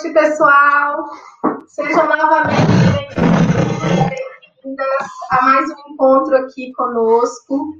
[0.00, 1.10] noite, pessoal.
[1.66, 2.54] Sejam novamente
[4.08, 7.74] bem-vindas a mais um encontro aqui conosco,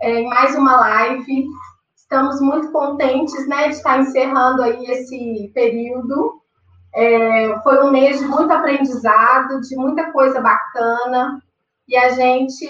[0.00, 1.46] é, em mais uma live.
[1.94, 6.40] Estamos muito contentes né, de estar encerrando aí esse período.
[6.94, 11.40] É, foi um mês de muito aprendizado, de muita coisa bacana.
[11.86, 12.66] E a gente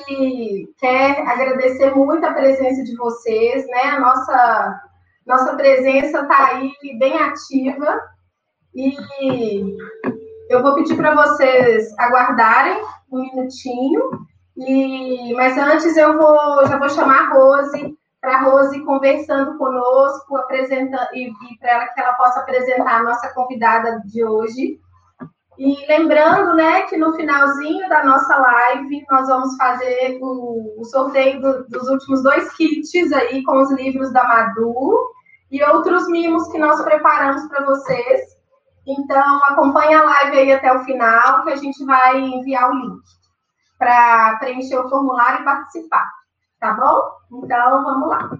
[0.78, 3.82] quer agradecer muito a presença de vocês, né?
[3.84, 4.80] A nossa,
[5.26, 8.12] nossa presença está aí bem ativa.
[8.74, 9.76] E
[10.48, 14.26] eu vou pedir para vocês aguardarem um minutinho.
[14.56, 20.36] E, mas antes eu vou, já vou chamar a Rose para a Rose conversando conosco,
[20.36, 24.78] apresentando e, e para ela que ela possa apresentar a nossa convidada de hoje.
[25.58, 31.40] E lembrando, né, que no finalzinho da nossa live nós vamos fazer o, o sorteio
[31.40, 35.12] do, dos últimos dois kits aí com os livros da Madu
[35.50, 38.31] e outros mimos que nós preparamos para vocês.
[38.86, 43.02] Então acompanhe a live aí até o final que a gente vai enviar o link
[43.78, 46.08] para preencher o formulário e participar,
[46.60, 47.44] tá bom?
[47.44, 48.30] Então vamos lá.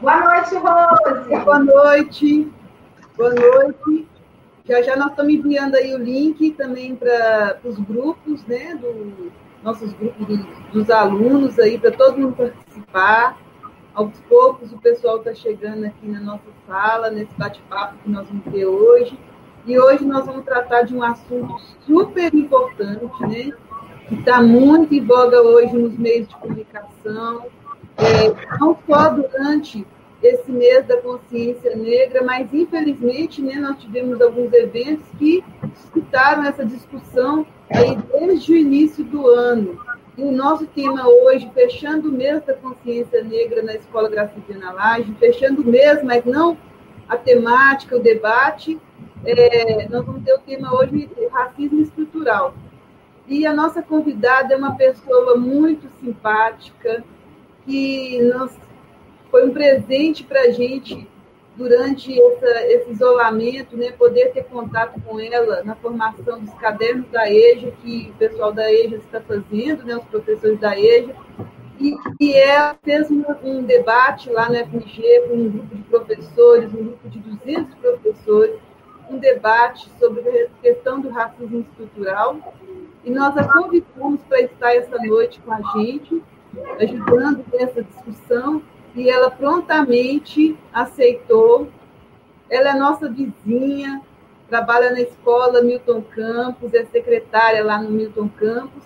[0.00, 1.44] Boa noite, Rose.
[1.44, 2.52] Boa noite.
[3.16, 4.08] Boa noite.
[4.64, 8.74] Já já nós estamos enviando aí o link também para os grupos, né?
[8.74, 9.32] Do,
[9.62, 10.26] nossos grupos
[10.72, 13.38] dos alunos aí, para todo mundo participar.
[13.94, 18.44] Aos poucos o pessoal está chegando aqui na nossa sala, nesse bate-papo que nós vamos
[18.44, 19.18] ter hoje.
[19.66, 23.52] E hoje nós vamos tratar de um assunto super importante, né?
[24.08, 27.46] Que está muito em voga hoje nos meios de comunicação,
[27.98, 29.86] é, não só durante
[30.22, 35.44] esse mês da consciência negra, mas infelizmente né, nós tivemos alguns eventos que
[35.74, 39.78] suscitaram essa discussão aí desde o início do ano.
[40.16, 45.14] E o nosso tema hoje, fechando o mês da consciência negra na Escola Grafite Laje,
[45.18, 46.56] fechando o mês, mas não
[47.08, 48.78] a temática, o debate,
[49.24, 52.54] é, nós vamos ter o tema hoje, racismo estrutural.
[53.26, 57.02] E a nossa convidada é uma pessoa muito simpática,
[57.64, 58.52] que nos
[59.30, 61.08] foi um presente para a gente
[61.56, 67.30] durante essa, esse isolamento, né, poder ter contato com ela na formação dos cadernos da
[67.30, 71.14] EJA, que o pessoal da EJA está fazendo, né, os professores da EJA,
[71.78, 76.72] e, e ela fez um, um, debate lá no FMG com um grupo de professores,
[76.72, 78.60] um grupo de 200 professores,
[79.10, 82.36] um debate sobre a questão do racismo estrutural,
[83.04, 86.22] e nós a convidamos para estar essa noite com a gente,
[86.78, 88.62] ajudando nessa discussão,
[88.94, 91.68] e ela prontamente aceitou.
[92.50, 94.02] Ela é nossa vizinha,
[94.48, 98.82] trabalha na escola Milton Campos, é secretária lá no Milton Campos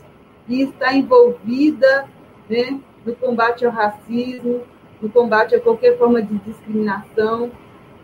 [0.49, 2.09] e está envolvida
[2.49, 4.63] né, no combate ao racismo,
[5.01, 7.51] no combate a qualquer forma de discriminação.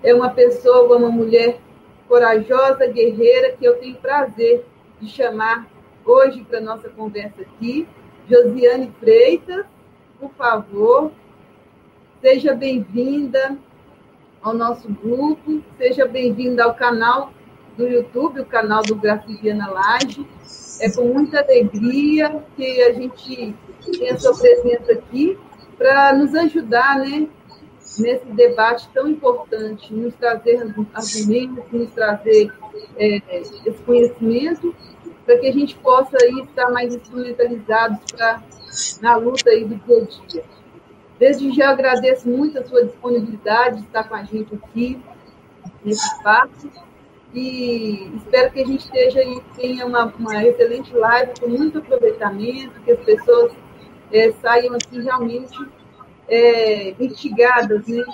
[0.02, 1.60] É uma pessoa, uma mulher
[2.08, 4.66] corajosa, guerreira, que eu tenho prazer
[5.00, 5.66] de chamar
[6.04, 7.86] hoje para nossa conversa aqui.
[8.28, 9.64] Josiane Freitas,
[10.18, 11.12] por favor,
[12.22, 13.58] Seja bem-vinda
[14.40, 17.32] ao nosso grupo, seja bem-vinda ao canal
[17.76, 20.24] do YouTube, o canal do Grafiviana Laje.
[20.80, 23.56] É com muita alegria que a gente
[23.98, 25.36] tem a sua presença aqui
[25.76, 27.26] para nos ajudar né,
[27.98, 30.62] nesse debate tão importante, nos trazer
[30.94, 32.52] argumentos, nos trazer
[32.98, 33.20] é,
[33.66, 34.72] esse conhecimento,
[35.26, 38.40] para que a gente possa aí estar mais instrumentalizados pra,
[39.00, 40.61] na luta aí do dia a dia.
[41.22, 45.00] Desde já agradeço muito a sua disponibilidade de estar com a gente aqui
[45.84, 46.68] nesse espaço
[47.32, 52.80] e espero que a gente esteja aí, tenha uma, uma excelente live com muito aproveitamento,
[52.80, 53.52] que as pessoas
[54.10, 55.56] é, saiam assim realmente
[56.26, 58.04] é, mitigadas, né?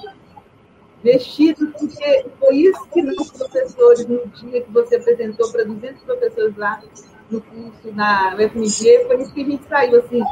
[1.02, 6.56] vestidos, porque foi isso que os professores, no dia que você apresentou para 200 professores
[6.58, 6.82] lá
[7.30, 10.22] no curso na UFMG, foi isso que a gente saiu, assim,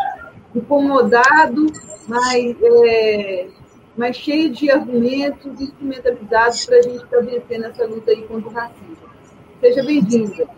[0.57, 1.67] incomodado,
[2.09, 3.47] mas, é,
[3.97, 8.49] mas cheio de argumentos instrumentalizados para a gente estar tá vencendo essa luta aí contra
[8.49, 8.97] o racismo.
[9.61, 10.49] Seja bem-vinda.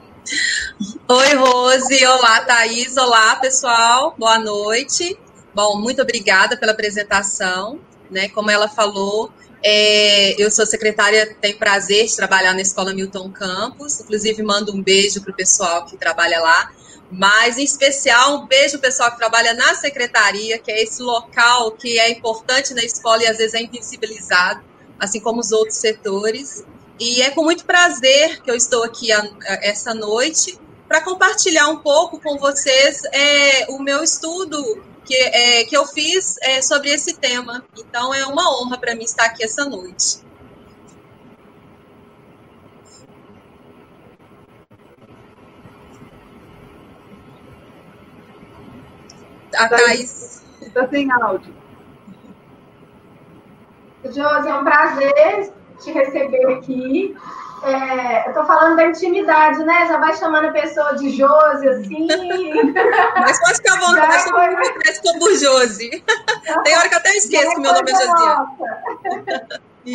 [1.08, 2.06] Oi, Rose.
[2.06, 2.96] Olá, Thaís.
[2.96, 4.14] Olá, pessoal.
[4.18, 5.18] Boa noite.
[5.54, 7.80] Bom, muito obrigada pela apresentação.
[8.10, 8.28] Né?
[8.28, 9.30] Como ela falou,
[9.62, 14.00] é, eu sou secretária, tenho prazer de trabalhar na Escola Milton Campos.
[14.00, 16.70] Inclusive, mando um beijo para o pessoal que trabalha lá.
[17.10, 21.98] Mas, em especial, um beijo pessoal que trabalha na secretaria, que é esse local que
[21.98, 24.62] é importante na escola e às vezes é invisibilizado,
[24.98, 26.64] assim como os outros setores.
[27.00, 31.68] E é com muito prazer que eu estou aqui a, a, essa noite para compartilhar
[31.68, 36.90] um pouco com vocês é, o meu estudo que, é, que eu fiz é, sobre
[36.90, 37.64] esse tema.
[37.78, 40.27] Então, é uma honra para mim estar aqui essa noite.
[49.58, 50.42] A Thaís.
[50.62, 51.54] Está sem áudio.
[54.04, 57.16] Josi, é um prazer te receber aqui.
[57.62, 59.86] É, eu tô falando da intimidade, né?
[59.88, 62.06] Já vai chamando a pessoa de Josi, assim.
[63.18, 66.04] Mas pode ficar à vontade, todo mundo me conhece como Josi.
[66.64, 68.46] Tem hora que eu até esqueço que meu nome é Josiane.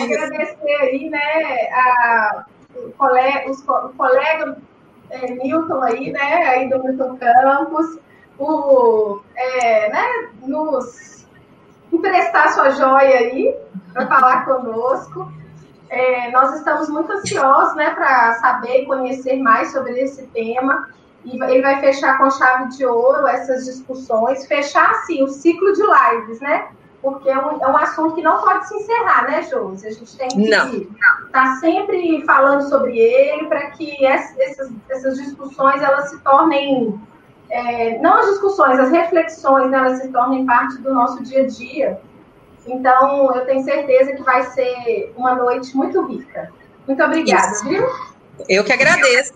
[0.01, 2.45] Agradecer aí, né, a,
[2.75, 4.57] o colega, os, o colega
[5.11, 7.99] é, Milton aí, né, aí do Milton Campos,
[8.37, 11.25] o, é, né, nos
[11.91, 13.55] emprestar sua joia aí
[13.93, 15.31] para falar conosco.
[15.89, 20.89] É, nós estamos muito ansiosos né, para saber e conhecer mais sobre esse tema.
[21.23, 25.81] E ele vai fechar com chave de ouro essas discussões, fechar assim o ciclo de
[25.81, 26.67] lives, né?
[27.01, 29.87] Porque é um, é um assunto que não pode se encerrar, né, Josi?
[29.87, 30.87] A gente tem que estar
[31.31, 36.99] tá sempre falando sobre ele para que essas, essas discussões elas se tornem
[37.53, 41.47] é, não as discussões, as reflexões, né, elas se tornem parte do nosso dia a
[41.47, 42.01] dia
[42.65, 46.51] então, eu tenho certeza que vai ser uma noite muito rica.
[46.87, 47.65] Muito obrigada, Isso.
[47.65, 47.85] viu?
[48.47, 49.33] Eu que agradeço.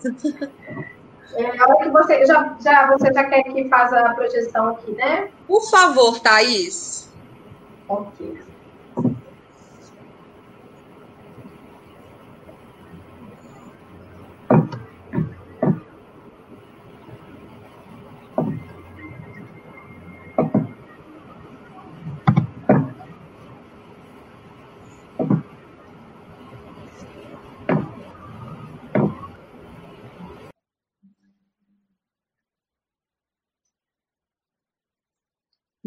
[1.34, 4.90] É, a hora que você já, já, você já quer que faça a projeção aqui,
[4.92, 5.28] né?
[5.46, 7.08] Por favor, Thaís.
[7.88, 8.38] Ok.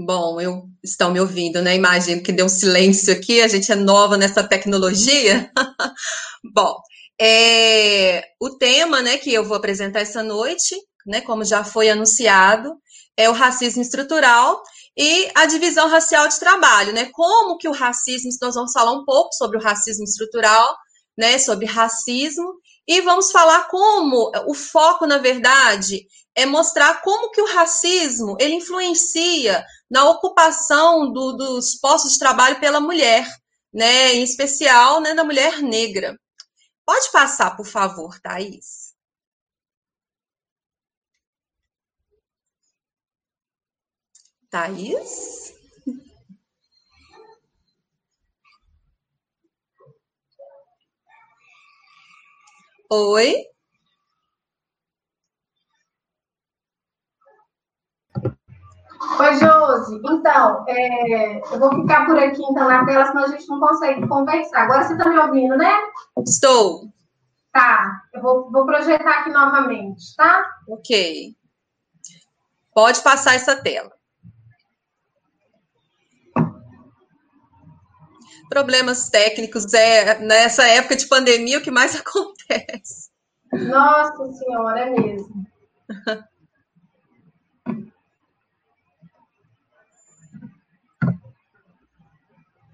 [0.06, 1.76] Bom, eu estão me ouvindo, né?
[1.76, 5.52] Imagino que deu um silêncio aqui, a gente é nova nessa tecnologia.
[6.56, 6.76] Bom,
[7.20, 10.76] é, o tema, né, que eu vou apresentar essa noite,
[11.06, 12.74] né, como já foi anunciado,
[13.16, 14.64] é o racismo estrutural
[14.98, 17.10] e a divisão racial de trabalho, né?
[17.14, 20.76] Como que o racismo, nós vamos falar um pouco sobre o racismo estrutural,
[21.16, 22.56] né, sobre racismo
[22.88, 28.56] e vamos falar como o foco, na verdade, é mostrar como que o racismo ele
[28.56, 33.28] influencia na ocupação do, dos postos de trabalho pela mulher,
[33.74, 36.18] né, em especial né, da mulher negra.
[36.86, 38.92] Pode passar, por favor, Thaís?
[44.50, 45.54] Thaís?
[52.90, 53.51] Oi?
[59.02, 60.00] Oi, Josi.
[60.06, 64.08] Então, é, eu vou ficar por aqui então na tela, senão a gente não consegue
[64.08, 64.64] conversar.
[64.64, 65.72] Agora você está me ouvindo, né?
[66.20, 66.92] Estou.
[67.52, 70.46] Tá, eu vou, vou projetar aqui novamente, tá?
[70.70, 71.36] Ok.
[72.74, 73.92] Pode passar essa tela.
[78.50, 83.10] Problemas técnicos é nessa época de pandemia o que mais acontece.
[83.52, 85.46] Nossa senhora, é mesmo.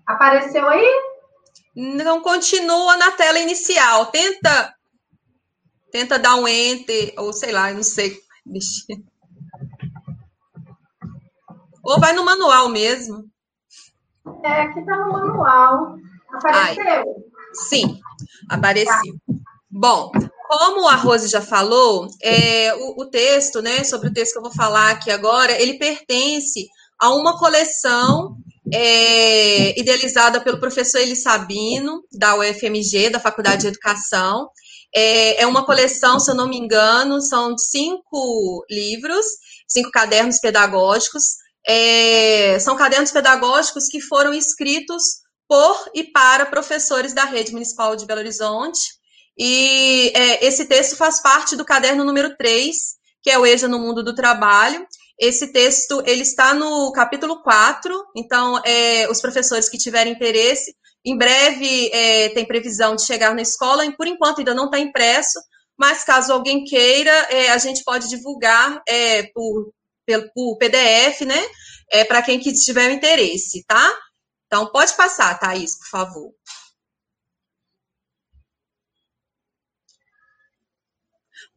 [0.08, 0.88] Apareceu aí?
[1.76, 4.08] Não continua na tela inicial.
[4.08, 4.74] Tenta
[5.92, 8.98] tenta dar um enter ou sei lá, não sei mexer.
[11.84, 13.26] Ou vai no manual mesmo.
[14.44, 15.98] É, aqui tá no manual.
[16.34, 16.84] Apareceu?
[16.86, 17.04] Ai,
[17.54, 18.00] sim,
[18.50, 19.14] apareceu.
[19.28, 19.34] Tá.
[19.70, 20.12] Bom,
[20.48, 24.44] como a Rose já falou, é, o, o, texto, né, sobre o texto que eu
[24.44, 26.68] vou falar aqui agora, ele pertence
[27.00, 28.38] a uma coleção
[28.74, 34.50] é, idealizada pelo professor Eli Sabino, da UFMG, da Faculdade de Educação.
[34.96, 39.26] É, é uma coleção, se eu não me engano, são cinco livros,
[39.68, 41.24] cinco cadernos pedagógicos.
[41.68, 45.04] É, são cadernos pedagógicos que foram escritos
[45.48, 48.80] por e para professores da rede municipal de Belo Horizonte.
[49.38, 52.76] E é, esse texto faz parte do caderno número 3,
[53.22, 54.86] que é o EJA no Mundo do Trabalho,
[55.20, 61.18] esse texto ele está no capítulo 4, então é, os professores que tiverem interesse, em
[61.18, 65.40] breve é, tem previsão de chegar na escola, e por enquanto ainda não está impresso,
[65.78, 69.72] mas caso alguém queira, é, a gente pode divulgar é, por,
[70.34, 71.42] por PDF, né?
[71.90, 73.96] É, para quem que tiver interesse, tá?
[74.46, 76.32] Então pode passar, Thaís, por favor.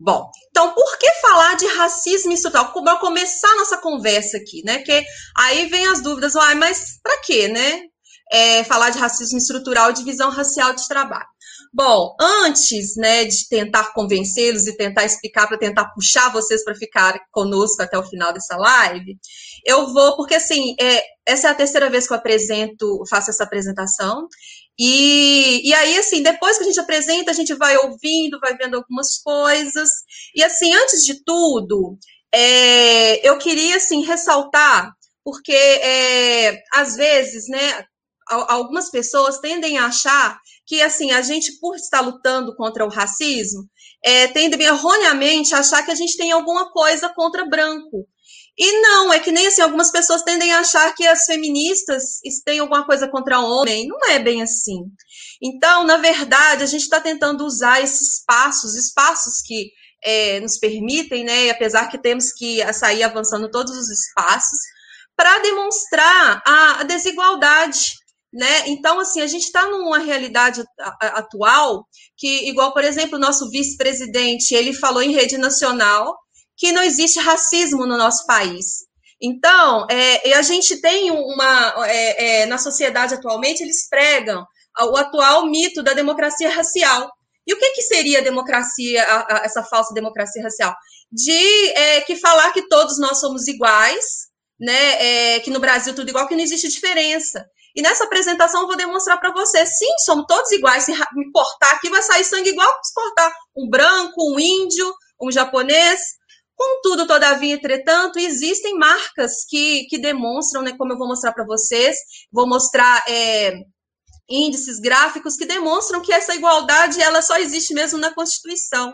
[0.00, 2.73] Bom, então por que falar de racismo estrutural?
[2.73, 4.78] Como começar nossa conversa aqui, né?
[4.78, 5.04] Que
[5.37, 7.90] aí vem as dúvidas, ah, mas para quê, né?
[8.30, 11.26] é, falar de racismo estrutural e divisão racial de trabalho.
[11.73, 17.21] Bom, antes né, de tentar convencê-los e tentar explicar, para tentar puxar vocês para ficar
[17.30, 19.16] conosco até o final dessa live,
[19.64, 23.45] eu vou, porque assim, é, essa é a terceira vez que eu apresento, faço essa
[23.45, 24.26] apresentação,
[24.82, 28.76] e, e aí, assim, depois que a gente apresenta, a gente vai ouvindo, vai vendo
[28.76, 29.90] algumas coisas,
[30.34, 31.99] e assim, antes de tudo,
[32.32, 34.90] é, eu queria, assim, ressaltar,
[35.22, 37.84] porque é, às vezes, né,
[38.26, 43.68] algumas pessoas tendem a achar que, assim, a gente, por estar lutando contra o racismo,
[44.02, 48.08] é, tendem erroneamente a achar que a gente tem alguma coisa contra branco.
[48.62, 52.59] E não, é que nem assim, algumas pessoas tendem a achar que as feministas têm
[52.59, 53.88] alguma coisa contra homem.
[53.88, 54.85] Não é bem assim.
[55.43, 59.71] Então, na verdade, a gente está tentando usar esses espaços, espaços que
[60.05, 64.59] é, nos permitem, né, e apesar que temos que sair avançando todos os espaços,
[65.17, 67.95] para demonstrar a, a desigualdade
[68.33, 68.69] né?
[68.69, 70.62] Então, assim, a gente está numa realidade
[71.00, 71.85] atual
[72.17, 76.17] que, igual, por exemplo, o nosso vice-presidente, ele falou em rede nacional
[76.61, 78.85] que não existe racismo no nosso país.
[79.21, 81.87] Então, é, a gente tem uma.
[81.87, 84.47] É, é, na sociedade atualmente, eles pregam
[84.79, 87.11] o atual mito da democracia racial.
[87.47, 90.75] E o que, que seria a democracia, a, a, essa falsa democracia racial?
[91.11, 95.37] De é, que falar que todos nós somos iguais, né?
[95.37, 97.45] É, que no Brasil tudo igual, que não existe diferença.
[97.75, 100.85] E nessa apresentação eu vou demonstrar para você, sim, somos todos iguais.
[100.85, 105.31] Se me cortar aqui, vai sair sangue igual se cortar um branco, um índio, um
[105.31, 106.19] japonês.
[106.62, 111.97] Contudo, todavia, entretanto, existem marcas que, que demonstram, né, como eu vou mostrar para vocês,
[112.31, 113.55] vou mostrar é,
[114.29, 118.93] índices gráficos que demonstram que essa igualdade ela só existe mesmo na Constituição.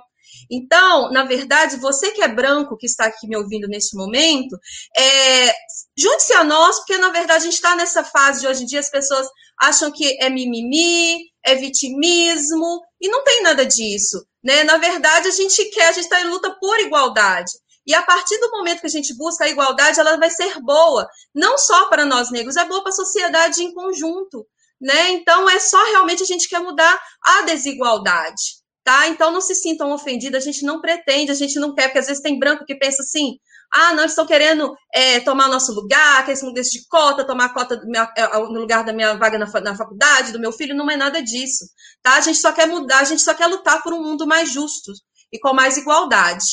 [0.48, 4.56] Então, na verdade, você que é branco, que está aqui me ouvindo neste momento,
[4.96, 5.52] é,
[5.98, 8.78] junte-se a nós, porque na verdade a gente está nessa fase de hoje em dia,
[8.78, 9.26] as pessoas
[9.60, 14.24] acham que é mimimi, é vitimismo, e não tem nada disso.
[14.46, 14.62] Né?
[14.62, 17.50] Na verdade, a gente quer, a gente está em luta por igualdade.
[17.84, 21.08] E a partir do momento que a gente busca a igualdade, ela vai ser boa,
[21.34, 24.46] não só para nós negros, é boa para a sociedade em conjunto.
[24.80, 25.10] Né?
[25.10, 29.08] Então, é só realmente a gente quer mudar a desigualdade tá?
[29.08, 32.06] Então não se sintam ofendidos, a gente não pretende, a gente não quer, porque às
[32.06, 33.36] vezes tem branco que pensa assim,
[33.76, 37.78] ah, não, estão querendo é, tomar nosso lugar, que esse desse de cota, tomar cota
[37.84, 40.96] minha, é, no lugar da minha vaga na, na, faculdade, do meu filho, não é
[40.96, 41.66] nada disso,
[42.02, 42.14] tá?
[42.14, 44.92] A gente só quer mudar, a gente só quer lutar por um mundo mais justo
[45.30, 46.46] e com mais igualdade,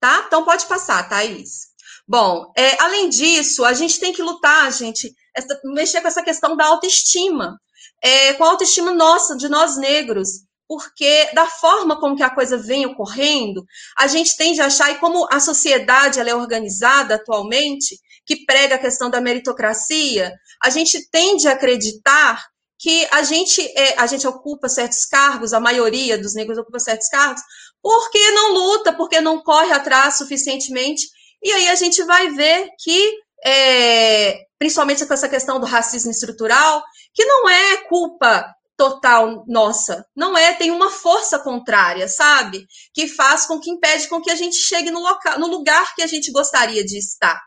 [0.00, 0.24] tá?
[0.26, 1.68] Então pode passar, Thaís.
[2.06, 6.56] Bom, é, além disso, a gente tem que lutar, gente, essa, mexer com essa questão
[6.56, 7.60] da autoestima,
[8.02, 12.58] é, com a autoestima nossa, de nós negros, porque da forma como que a coisa
[12.58, 13.64] vem ocorrendo,
[13.96, 18.74] a gente tende a achar, e como a sociedade ela é organizada atualmente, que prega
[18.74, 20.30] a questão da meritocracia,
[20.62, 22.44] a gente tende a acreditar
[22.78, 27.08] que a gente, é, a gente ocupa certos cargos, a maioria dos negros ocupa certos
[27.08, 27.42] cargos,
[27.82, 31.08] porque não luta, porque não corre atrás suficientemente,
[31.42, 36.82] e aí a gente vai ver que, é, principalmente com essa questão do racismo estrutural,
[37.14, 40.06] que não é culpa total nossa.
[40.16, 42.64] Não é, tem uma força contrária, sabe?
[42.94, 46.02] Que faz com que impede com que a gente chegue no, local, no lugar que
[46.02, 47.38] a gente gostaria de estar.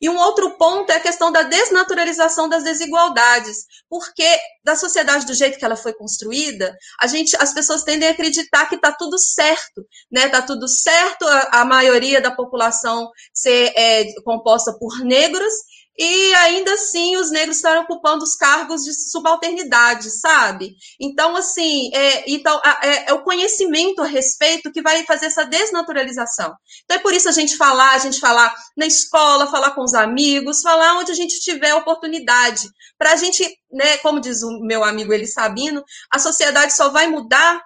[0.00, 5.34] E um outro ponto é a questão da desnaturalização das desigualdades, porque da sociedade do
[5.34, 9.18] jeito que ela foi construída, a gente, as pessoas tendem a acreditar que está tudo
[9.18, 10.26] certo, né?
[10.26, 15.52] Está tudo certo a, a, maioria da população ser é, composta por negros
[15.98, 20.76] e ainda assim os negros estão ocupando os cargos de subalternidade, sabe?
[21.00, 26.54] Então, assim, é, então, é, é, o conhecimento a respeito que vai fazer essa desnaturalização.
[26.84, 29.92] Então, é por isso a gente falar, a gente falar na escola, falar com os
[29.92, 32.68] amigos, falar onde a gente tiver oportunidade.
[32.96, 37.08] Para a gente, né, como diz o meu amigo Eli Sabino, a sociedade só vai
[37.08, 37.60] mudar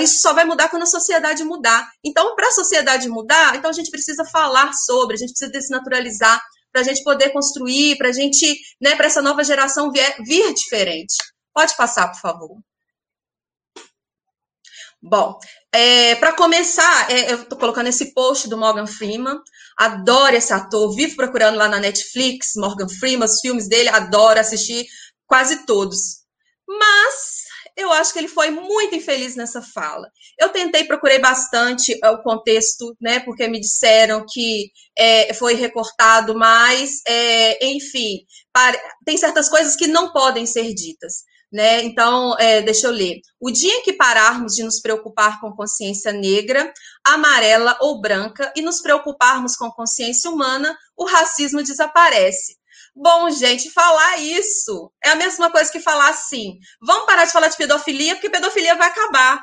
[0.00, 1.86] isso só vai mudar quando a sociedade mudar.
[2.02, 6.40] Então, para a sociedade mudar, então a gente precisa falar sobre, a gente precisa desnaturalizar,
[6.72, 10.54] para a gente poder construir, para a gente, né, para essa nova geração vir, vir
[10.54, 11.14] diferente.
[11.52, 12.58] Pode passar, por favor.
[15.02, 15.38] Bom,
[15.72, 19.40] é, para começar, é, eu estou colocando esse post do Morgan Freeman.
[19.78, 24.86] Adoro esse ator, vivo procurando lá na Netflix, Morgan Freeman, os filmes dele, adoro assistir
[25.26, 26.20] quase todos.
[26.68, 27.39] Mas
[27.76, 30.08] eu acho que ele foi muito infeliz nessa fala.
[30.38, 36.34] Eu tentei, procurei bastante é, o contexto, né, porque me disseram que é, foi recortado,
[36.34, 38.18] mas, é, enfim,
[38.52, 41.24] para, tem certas coisas que não podem ser ditas.
[41.52, 41.82] Né?
[41.82, 43.20] Então, é, deixa eu ler.
[43.40, 46.72] O dia em que pararmos de nos preocupar com consciência negra,
[47.04, 52.59] amarela ou branca e nos preocuparmos com consciência humana, o racismo desaparece.
[52.94, 57.48] Bom, gente, falar isso é a mesma coisa que falar assim: vamos parar de falar
[57.48, 59.40] de pedofilia, porque pedofilia vai acabar.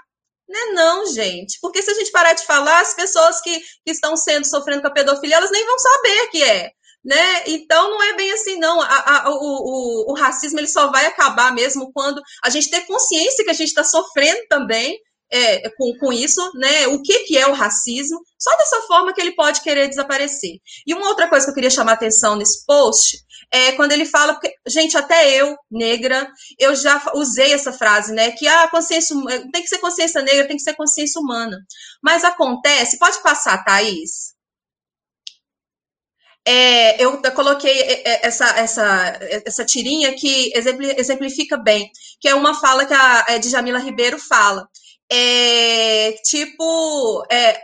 [0.47, 1.57] Não é não, gente.
[1.61, 4.87] Porque se a gente parar de falar, as pessoas que, que estão sendo sofrendo com
[4.87, 6.71] a pedofilia, elas nem vão saber que é.
[7.03, 7.43] Né?
[7.47, 8.81] Então não é bem assim, não.
[8.81, 12.85] A, a, o, o, o, racismo ele só vai acabar mesmo quando a gente ter
[12.85, 14.99] consciência que a gente está sofrendo também
[15.31, 16.87] é, com, com isso, né?
[16.87, 18.19] O que, que é o racismo?
[18.37, 20.59] Só dessa forma que ele pode querer desaparecer.
[20.85, 23.17] E uma outra coisa que eu queria chamar atenção nesse post
[23.51, 26.29] é quando ele fala, porque, gente, até eu, negra,
[26.59, 28.31] eu já usei essa frase, né?
[28.31, 29.15] Que a ah, consciência
[29.51, 31.57] tem que ser consciência negra, tem que ser consciência humana.
[32.01, 34.35] Mas acontece, pode passar, Thaís?
[36.49, 41.91] É, eu, coloquei essa, essa, essa tirinha que exemplifica bem,
[42.21, 44.65] que é uma fala que a Djamila Ribeiro fala.
[45.11, 47.61] É, tipo, é,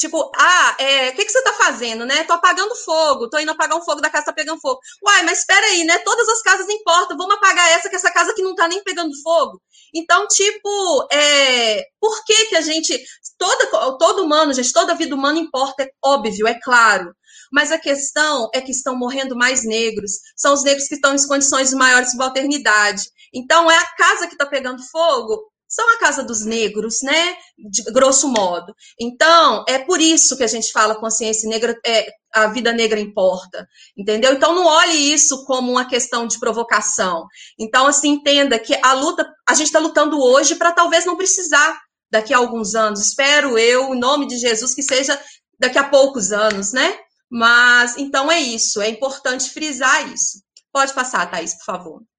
[0.00, 2.24] Tipo, ah, é, o que, que você tá fazendo, né?
[2.24, 4.80] Tô apagando fogo, tô indo apagar um fogo da casa, tá pegando fogo.
[5.04, 5.98] Uai, mas espera aí, né?
[5.98, 9.12] Todas as casas importam, vamos apagar essa, que essa casa que não tá nem pegando
[9.22, 9.60] fogo.
[9.94, 12.98] Então, tipo, é, por que que a gente,
[13.36, 13.66] toda,
[13.98, 17.14] todo humano, gente, toda vida humana importa, é óbvio, é claro.
[17.52, 21.26] Mas a questão é que estão morrendo mais negros, são os negros que estão em
[21.26, 23.02] condições de maior subalternidade.
[23.34, 27.36] Então, é a casa que está pegando fogo, são a casa dos negros, né?
[27.56, 28.74] De grosso modo.
[29.00, 33.68] Então, é por isso que a gente fala consciência negra, é, a vida negra importa,
[33.96, 34.32] entendeu?
[34.32, 37.24] Então, não olhe isso como uma questão de provocação.
[37.56, 41.80] Então, assim, entenda que a luta, a gente está lutando hoje para talvez não precisar
[42.10, 43.00] daqui a alguns anos.
[43.00, 45.20] Espero eu, em nome de Jesus, que seja
[45.56, 46.98] daqui a poucos anos, né?
[47.30, 50.42] Mas, então é isso, é importante frisar isso.
[50.72, 52.09] Pode passar, Thaís, por favor.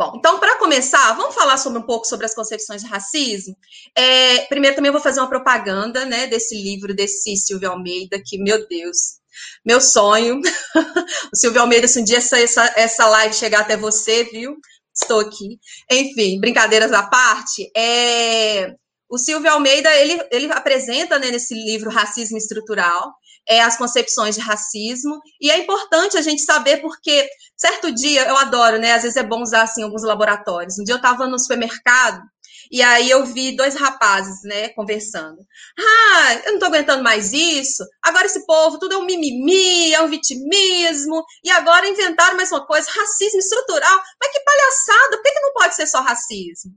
[0.00, 3.54] Bom, então, para começar, vamos falar sobre um pouco sobre as concepções de racismo.
[3.94, 8.66] É, primeiro, também vou fazer uma propaganda né, desse livro desse Silvio Almeida, que, meu
[8.66, 9.18] Deus,
[9.62, 10.40] meu sonho.
[11.30, 14.56] o Silvio Almeida, se um dia essa, essa, essa live chegar até você, viu?
[14.94, 15.58] Estou aqui.
[15.90, 18.72] Enfim, brincadeiras à parte, é,
[19.06, 23.12] o Silvio Almeida, ele, ele apresenta né, nesse livro Racismo Estrutural,
[23.48, 28.36] é, as concepções de racismo, e é importante a gente saber porque, certo dia, eu
[28.36, 30.78] adoro, né, às vezes é bom usar, assim, alguns laboratórios.
[30.78, 32.22] Um dia eu estava no supermercado,
[32.70, 35.38] e aí eu vi dois rapazes, né, conversando.
[35.76, 37.84] Ah, eu não tô aguentando mais isso.
[38.00, 41.24] Agora esse povo, tudo é um mimimi, é um vitimismo.
[41.42, 44.00] E agora inventaram mais uma coisa, racismo estrutural.
[44.20, 46.72] Mas que palhaçada, por que, que não pode ser só racismo?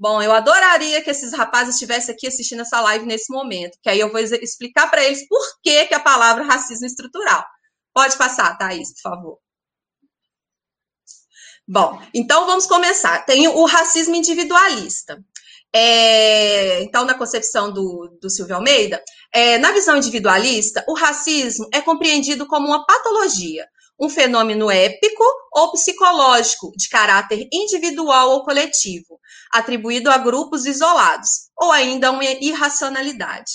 [0.00, 4.00] Bom, eu adoraria que esses rapazes estivessem aqui assistindo essa live nesse momento, que aí
[4.00, 7.44] eu vou explicar para eles por que, que a palavra racismo estrutural.
[7.92, 9.38] Pode passar, Thaís, por favor.
[11.68, 13.26] Bom, então vamos começar.
[13.26, 15.22] Tem o racismo individualista.
[15.70, 21.80] É, então, na concepção do, do Silvio Almeida, é, na visão individualista, o racismo é
[21.82, 23.68] compreendido como uma patologia,
[24.00, 29.20] um fenômeno épico ou psicológico de caráter individual ou coletivo,
[29.52, 33.52] atribuído a grupos isolados, ou ainda uma irracionalidade.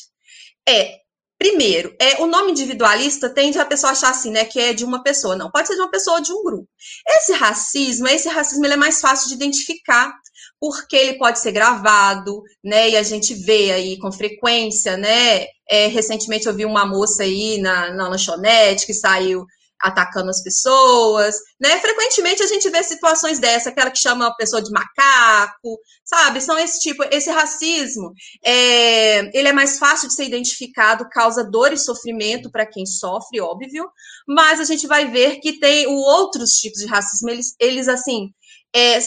[0.68, 0.98] É,
[1.40, 5.02] primeiro, é o nome individualista tende a pessoa achar assim, né, que é de uma
[5.02, 6.68] pessoa, não, pode ser de uma pessoa ou de um grupo.
[7.08, 10.14] Esse racismo, esse racismo ele é mais fácil de identificar,
[10.60, 12.90] porque ele pode ser gravado, né?
[12.90, 15.46] E a gente vê aí com frequência, né?
[15.70, 19.46] É, recentemente eu vi uma moça aí na, na lanchonete que saiu
[19.86, 21.80] atacando as pessoas, né?
[21.80, 26.42] Frequentemente a gente vê situações dessa, aquela que chama a pessoa de macaco, sabe?
[26.42, 28.12] São esse tipo, esse racismo,
[28.44, 33.40] é, ele é mais fácil de ser identificado, causa dor e sofrimento para quem sofre,
[33.40, 33.88] óbvio,
[34.28, 38.32] mas a gente vai ver que tem o outros tipos de racismo, eles, eles assim,
[38.76, 38.98] é,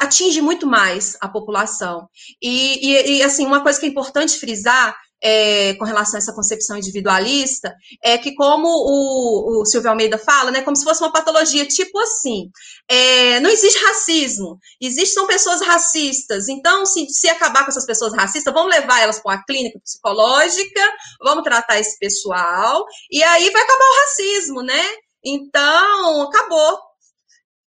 [0.00, 2.08] atinge muito mais a população.
[2.42, 6.32] E, e, e, assim, uma coisa que é importante frisar é, com relação a essa
[6.32, 11.12] concepção individualista, é que como o, o Silvio Almeida fala, né, como se fosse uma
[11.12, 12.50] patologia, tipo assim,
[12.88, 18.52] é, não existe racismo, existem pessoas racistas, então se, se acabar com essas pessoas racistas,
[18.52, 20.80] vamos levar elas para uma clínica psicológica,
[21.22, 24.82] vamos tratar esse pessoal, e aí vai acabar o racismo, né?
[25.24, 26.78] Então, acabou,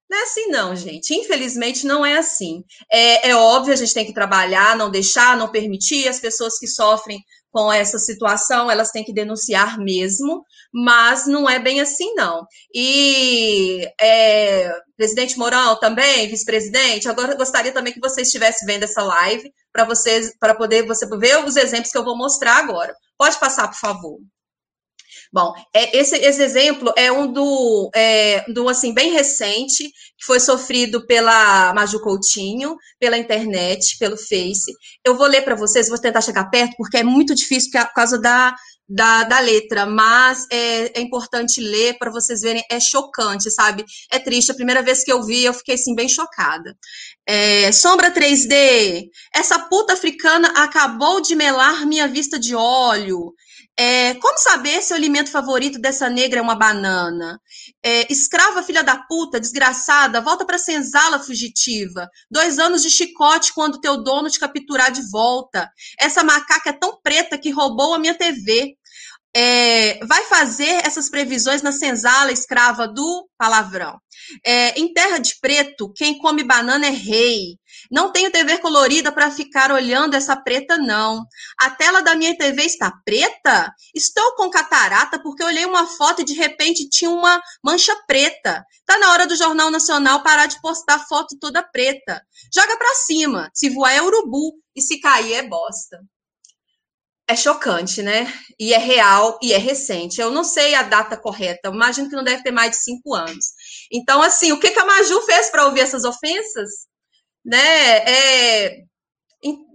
[0.10, 1.14] não é assim, não, gente.
[1.14, 2.64] Infelizmente, não é assim.
[2.92, 6.08] É, é, óbvio, a gente tem que trabalhar, não deixar, não permitir.
[6.08, 7.20] As pessoas que sofrem
[7.52, 12.46] com essa situação, elas têm que denunciar mesmo, mas não é bem assim, não.
[12.74, 19.52] E é, presidente Mourão também, vice-presidente, agora gostaria também que você estivesse vendo essa live
[19.74, 22.96] para vocês, para poder você ver os exemplos que eu vou mostrar agora.
[23.18, 24.20] Pode passar, por favor.
[25.32, 29.84] Bom, é, esse, esse exemplo é um do, é, do, assim, bem recente,
[30.18, 34.72] que foi sofrido pela Maju Coutinho, pela internet, pelo Face.
[35.06, 38.20] Eu vou ler para vocês, vou tentar chegar perto, porque é muito difícil por causa
[38.20, 38.56] da,
[38.88, 43.84] da, da letra, mas é, é importante ler para vocês verem, é chocante, sabe?
[44.10, 44.52] É triste.
[44.52, 46.76] A primeira vez que eu vi, eu fiquei assim, bem chocada.
[47.28, 53.34] É, Sombra 3D, essa puta africana acabou de melar minha vista de óleo.
[53.80, 57.40] É, como saber se o alimento favorito dessa negra é uma banana?
[57.84, 62.10] É, escrava filha da puta, desgraçada, volta pra senzala fugitiva.
[62.30, 65.70] Dois anos de chicote quando teu dono te capturar de volta.
[66.00, 68.76] Essa macaca é tão preta que roubou a minha TV
[69.36, 74.00] é, vai fazer essas previsões na senzala escrava do palavrão.
[74.46, 77.58] É, em terra de preto, quem come banana é rei.
[77.92, 81.24] Não tenho TV colorida para ficar olhando essa preta, não.
[81.60, 83.72] A tela da minha TV está preta?
[83.94, 88.66] Estou com catarata porque olhei uma foto e de repente tinha uma mancha preta.
[88.86, 92.22] Tá na hora do Jornal Nacional parar de postar foto toda preta.
[92.54, 93.50] Joga para cima.
[93.54, 96.00] Se voar é urubu e se cair é bosta
[97.28, 98.32] é chocante, né?
[98.58, 100.22] E é real e é recente.
[100.22, 103.46] Eu não sei a data correta, imagino que não deve ter mais de cinco anos.
[103.92, 106.70] Então, assim, o que, a Maju fez para ouvir essas ofensas?
[107.46, 107.98] Né?
[107.98, 108.78] É,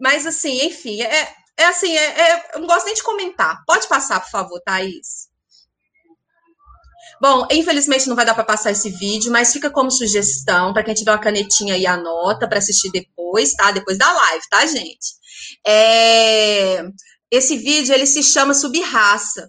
[0.01, 3.63] mas, assim, enfim, é, é assim, é, é, eu não gosto nem de comentar.
[3.67, 5.31] Pode passar, por favor, Thaís.
[7.21, 10.93] Bom, infelizmente não vai dar para passar esse vídeo, mas fica como sugestão para quem
[10.93, 13.71] tiver uma canetinha e anota para assistir depois, tá?
[13.71, 15.15] Depois da live, tá, gente?
[15.65, 16.83] É...
[17.33, 19.49] Esse vídeo ele se chama Subraça.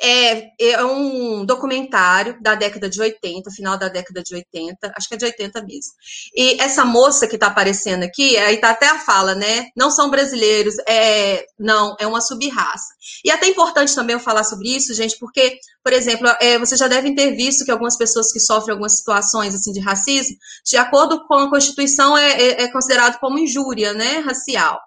[0.00, 5.14] É, é um documentário da década de 80, final da década de 80, acho que
[5.14, 5.92] é de 80 mesmo.
[6.34, 9.68] E essa moça que está aparecendo aqui, aí tá até a fala, né?
[9.76, 12.94] Não são brasileiros, é, não, é uma subraça.
[13.24, 16.88] E até importante também eu falar sobre isso, gente, porque, por exemplo, é, vocês já
[16.88, 21.24] devem ter visto que algumas pessoas que sofrem algumas situações assim de racismo, de acordo
[21.26, 24.80] com a Constituição, é, é, é considerado como injúria, né, racial.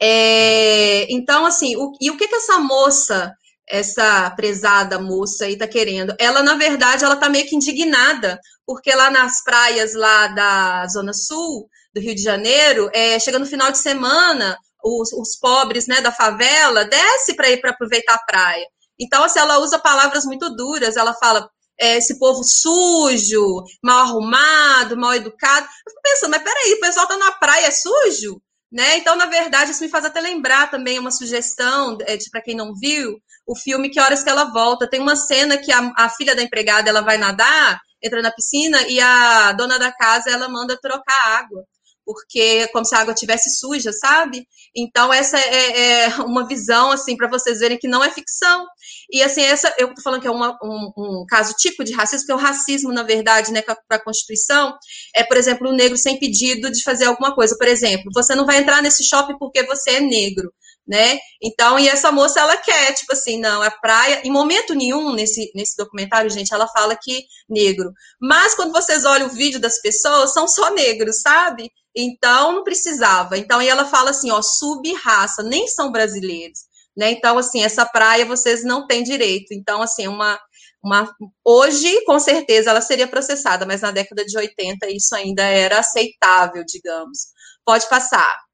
[0.00, 3.32] É, então, assim, o, e o que que essa moça
[3.68, 6.14] essa prezada moça aí tá querendo.
[6.18, 11.12] Ela, na verdade, ela tá meio que indignada, porque lá nas praias lá da Zona
[11.12, 16.00] Sul do Rio de Janeiro, é, chega no final de semana, os, os pobres né,
[16.00, 18.66] da favela desce para ir para aproveitar a praia.
[19.00, 21.48] Então, assim, ela usa palavras muito duras, ela fala
[21.78, 25.66] é, esse povo sujo, mal arrumado, mal educado.
[25.66, 28.40] Eu fico pensando, mas peraí, o pessoal tá na praia, é sujo?
[28.70, 28.98] Né?
[28.98, 32.74] Então, na verdade, isso me faz até lembrar também uma sugestão, é, para quem não
[32.74, 34.88] viu, o filme Que Horas Que Ela Volta.
[34.88, 38.82] Tem uma cena que a, a, filha da empregada ela vai nadar, entra na piscina
[38.88, 41.64] e a dona da casa ela manda trocar água
[42.06, 44.46] porque é como se a água tivesse suja, sabe?
[44.74, 48.64] Então essa é, é uma visão assim para vocês verem que não é ficção.
[49.10, 52.28] E assim essa eu tô falando que é uma, um, um, caso tipo de racismo,
[52.28, 54.72] porque o racismo na verdade, né, para a Constituição
[55.16, 57.56] é, por exemplo, o negro sem pedido de fazer alguma coisa.
[57.58, 60.52] Por exemplo, você não vai entrar nesse shopping porque você é negro
[60.86, 61.18] né?
[61.42, 64.22] Então, e essa moça, ela quer, tipo assim, não, é praia.
[64.24, 67.92] Em momento nenhum nesse, nesse documentário, gente, ela fala que negro.
[68.20, 71.70] Mas quando vocês olham o vídeo das pessoas, são só negros, sabe?
[71.94, 73.36] Então, não precisava.
[73.36, 76.60] Então, e ela fala assim, ó, sub-raça, nem são brasileiros,
[76.96, 77.10] né?
[77.10, 79.52] Então, assim, essa praia vocês não têm direito.
[79.52, 80.38] Então, assim, uma.
[80.84, 81.10] Uma,
[81.44, 86.62] hoje, com certeza, ela seria processada, mas na década de 80 isso ainda era aceitável,
[86.64, 87.26] digamos.
[87.64, 88.45] Pode passar.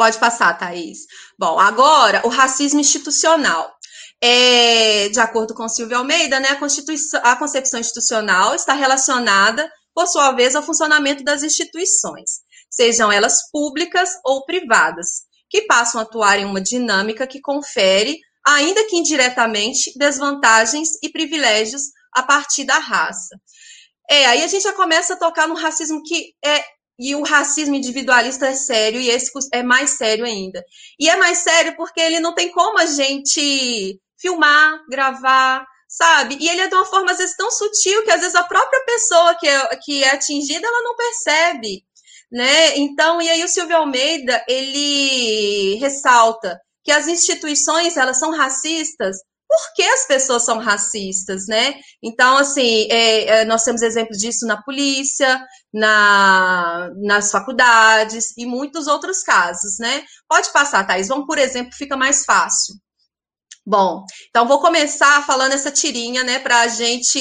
[0.00, 1.00] Pode passar, Thaís.
[1.38, 3.70] Bom, agora, o racismo institucional.
[4.18, 10.32] É, de acordo com Silvio Almeida, né, a, a concepção institucional está relacionada, por sua
[10.32, 16.46] vez, ao funcionamento das instituições, sejam elas públicas ou privadas, que passam a atuar em
[16.46, 21.82] uma dinâmica que confere, ainda que indiretamente, desvantagens e privilégios
[22.14, 23.38] a partir da raça.
[24.08, 26.64] É, aí a gente já começa a tocar no racismo que é
[27.00, 30.62] e o racismo individualista é sério, e esse é mais sério ainda.
[30.98, 36.36] E é mais sério porque ele não tem como a gente filmar, gravar, sabe?
[36.38, 38.84] E ele é de uma forma, às vezes, tão sutil que, às vezes, a própria
[38.84, 41.82] pessoa que é, que é atingida, ela não percebe,
[42.30, 42.76] né?
[42.76, 49.16] Então, e aí o Silvio Almeida, ele ressalta que as instituições, elas são racistas
[49.50, 51.74] por que as pessoas são racistas, né?
[52.00, 58.86] Então, assim, é, é, nós temos exemplos disso na polícia, na, nas faculdades e muitos
[58.86, 60.04] outros casos, né?
[60.28, 61.08] Pode passar, Thais.
[61.08, 62.76] Vamos, por exemplo, fica mais fácil.
[63.66, 67.18] Bom, então vou começar falando essa tirinha, né, para a gente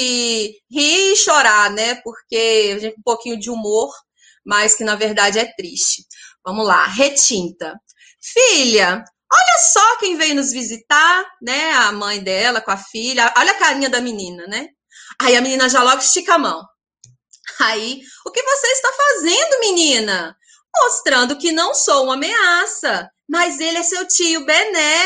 [0.71, 3.91] rir e chorar, né, porque a gente tem um pouquinho de humor,
[4.45, 6.05] mas que na verdade é triste.
[6.45, 7.75] Vamos lá, retinta.
[8.21, 11.71] Filha, Olha só quem veio nos visitar, né?
[11.73, 13.33] A mãe dela com a filha.
[13.37, 14.69] Olha a carinha da menina, né?
[15.21, 16.63] Aí a menina já logo estica a mão.
[17.59, 20.35] Aí, o que você está fazendo, menina?
[20.81, 23.09] Mostrando que não sou uma ameaça.
[23.27, 25.03] Mas ele é seu tio Bené.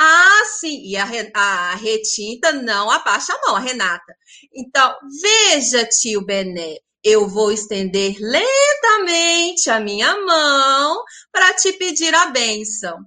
[0.00, 0.82] Ah, sim.
[0.84, 4.16] E a, a Retinta não abaixa a mão, a Renata.
[4.54, 12.26] Então, veja, tio Bené, eu vou estender lentamente a minha mão para te pedir a
[12.26, 12.98] bênção.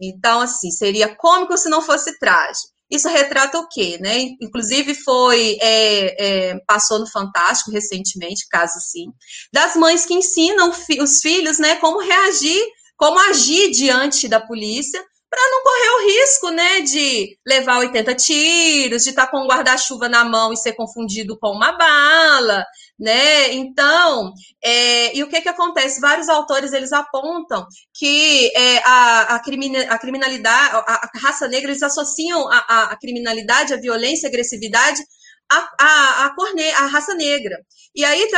[0.00, 2.74] Então, assim, seria cômico se não fosse trágico.
[2.90, 4.18] Isso retrata o quê, né?
[4.40, 9.06] Inclusive foi é, é, passou no Fantástico recentemente, caso sim,
[9.52, 12.62] das mães que ensinam os filhos, né, como reagir,
[12.96, 15.02] como agir diante da polícia
[15.34, 19.48] para não correr o risco, né, de levar 80 tiros, de estar tá com um
[19.48, 22.64] guarda-chuva na mão e ser confundido com uma bala,
[22.98, 23.52] né?
[23.52, 26.00] Então, é, e o que que acontece?
[26.00, 31.82] Vários autores eles apontam que é, a, a, a, criminalidade, a, a, raça negra, eles
[31.82, 35.02] associam a, a criminalidade, a violência, a agressividade
[35.50, 37.58] a, a, a, cor ne a raça negra.
[37.94, 38.28] E aí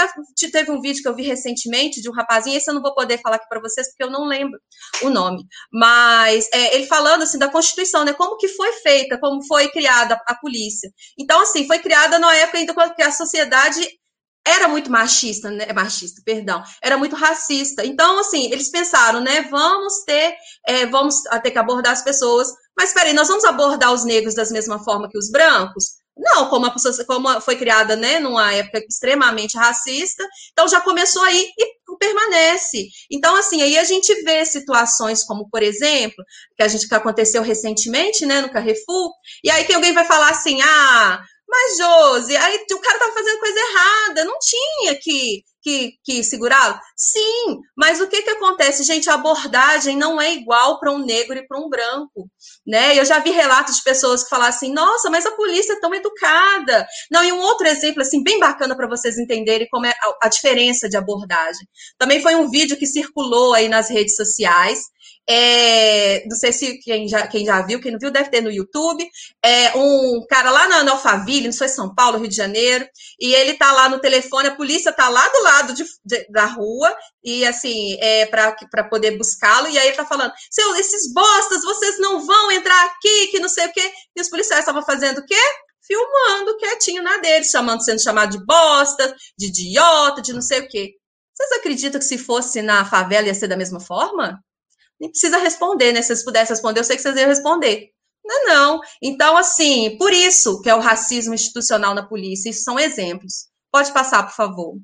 [0.52, 3.18] teve um vídeo que eu vi recentemente de um rapazinho, esse eu não vou poder
[3.22, 4.58] falar aqui para vocês porque eu não lembro
[5.02, 8.12] o nome, mas é, ele falando assim da Constituição, né?
[8.12, 10.90] Como que foi feita, como foi criada a polícia.
[11.18, 13.80] Então, assim, foi criada na época ainda que a sociedade
[14.46, 15.72] era muito machista, né?
[15.72, 17.84] Machista, perdão, era muito racista.
[17.84, 19.42] Então, assim, eles pensaram, né?
[19.50, 22.48] Vamos ter, é, vamos ter que abordar as pessoas.
[22.78, 25.96] Mas peraí, nós vamos abordar os negros da mesma forma que os brancos?
[26.16, 26.74] Não, como, a,
[27.06, 32.88] como foi criada né, numa época extremamente racista, então já começou aí e permanece.
[33.10, 36.24] Então, assim, aí a gente vê situações como, por exemplo,
[36.56, 39.12] que a gente que aconteceu recentemente, né, no Carrefour,
[39.44, 43.38] e aí tem alguém vai falar assim, ah, mas, Josi, aí o cara estava fazendo
[43.38, 46.78] coisa errada, não tinha que, que, que segurá-lo?
[46.96, 49.08] Sim, mas o que, que acontece, gente?
[49.08, 52.28] A abordagem não é igual para um negro e para um branco,
[52.66, 52.98] né?
[52.98, 55.94] Eu já vi relatos de pessoas que falam assim, nossa, mas a polícia é tão
[55.94, 56.86] educada.
[57.10, 60.28] Não, e um outro exemplo, assim, bem bacana para vocês entenderem como é a, a
[60.28, 61.66] diferença de abordagem.
[61.96, 64.80] Também foi um vídeo que circulou aí nas redes sociais,
[65.28, 68.50] é, não sei se quem já, quem já viu, quem não viu, deve ter no
[68.50, 69.08] YouTube.
[69.44, 72.86] É um cara lá na, Alphaville, não sei São Paulo, Rio de Janeiro,
[73.20, 76.46] e ele tá lá no telefone, a polícia tá lá do lado de, de, da
[76.46, 81.62] rua, e assim, é, para poder buscá-lo, e aí ele tá falando: Seu, esses bostas,
[81.62, 83.92] vocês não vão entrar aqui, que não sei o quê.
[84.16, 85.34] E os policiais estavam fazendo o quê?
[85.82, 90.68] Filmando quietinho na dele, chamando, sendo chamado de bosta, de idiota, de não sei o
[90.68, 90.94] quê.
[91.34, 94.40] Vocês acreditam que se fosse na favela ia ser da mesma forma?
[95.00, 96.02] Nem precisa responder, né?
[96.02, 97.90] Se vocês pudessem responder, eu sei que vocês iam responder.
[98.24, 98.80] Não, não.
[99.02, 102.50] Então, assim, por isso que é o racismo institucional na polícia.
[102.50, 103.48] Isso são exemplos.
[103.70, 104.76] Pode passar, por favor.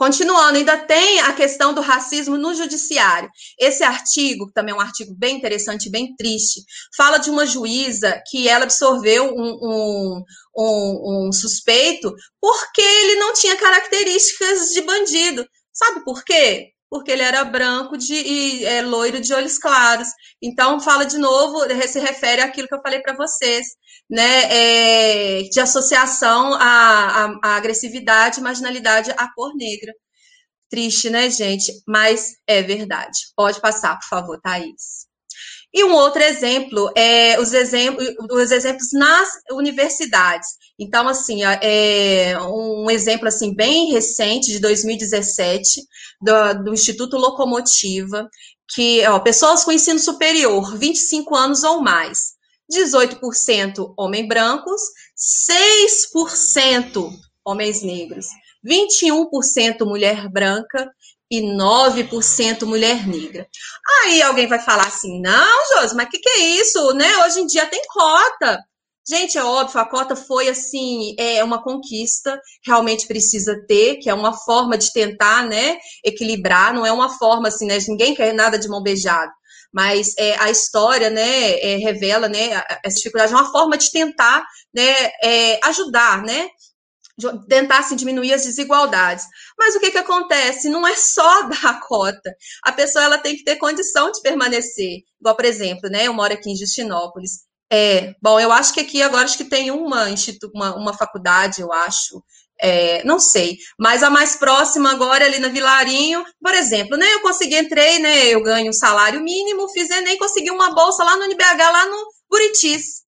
[0.00, 3.28] Continuando, ainda tem a questão do racismo no judiciário.
[3.58, 6.62] Esse artigo, que também é um artigo bem interessante, bem triste,
[6.96, 10.24] fala de uma juíza que ela absorveu um, um,
[10.56, 15.46] um, um suspeito porque ele não tinha características de bandido.
[15.70, 16.72] Sabe por quê?
[16.90, 20.08] Porque ele era branco de, e é, loiro de olhos claros.
[20.42, 23.66] Então, fala de novo, se refere àquilo que eu falei para vocês,
[24.10, 29.94] né, é, de associação à, à, à agressividade, marginalidade à cor negra.
[30.68, 31.72] Triste, né, gente?
[31.86, 33.18] Mas é verdade.
[33.36, 35.08] Pode passar, por favor, Thaís.
[35.72, 40.48] E um outro exemplo é os exemplos, os exemplos nas universidades.
[40.80, 45.82] Então, assim, é um exemplo assim bem recente de 2017
[46.22, 48.26] do, do Instituto Locomotiva,
[48.74, 52.32] que ó, pessoas com ensino superior, 25 anos ou mais,
[52.72, 54.80] 18% homens brancos,
[56.16, 57.10] 6%
[57.44, 58.26] homens negros,
[58.66, 60.90] 21% mulher branca
[61.30, 63.46] e 9% mulher negra.
[64.02, 66.94] Aí alguém vai falar assim: não, Josi, mas o que, que é isso?
[66.94, 67.18] Né?
[67.24, 68.64] Hoje em dia tem cota.
[69.10, 74.14] Gente, é óbvio, a cota foi assim, é uma conquista, realmente precisa ter, que é
[74.14, 78.56] uma forma de tentar, né, equilibrar, não é uma forma assim, né, ninguém quer nada
[78.56, 79.32] de mão beijada,
[79.72, 84.46] mas é, a história, né, é, revela, né, essa dificuldade, é uma forma de tentar,
[84.72, 86.48] né, é, ajudar, né,
[87.48, 89.24] tentar assim, diminuir as desigualdades.
[89.58, 90.68] Mas o que, que acontece?
[90.70, 92.32] Não é só dar cota.
[92.64, 95.00] A pessoa ela tem que ter condição de permanecer.
[95.20, 97.49] Igual, por exemplo, né, eu moro aqui em Justinópolis.
[97.72, 100.06] É, bom, eu acho que aqui agora acho que tem uma,
[100.52, 102.22] uma, uma faculdade, eu acho,
[102.60, 107.06] é, não sei, mas a mais próxima agora ali na Vilarinho, por exemplo, né?
[107.14, 108.26] Eu consegui, entrei, né?
[108.28, 112.06] Eu ganho um salário mínimo, fiz Enem, consegui uma bolsa lá no NBH, lá no
[112.28, 113.04] Buritis.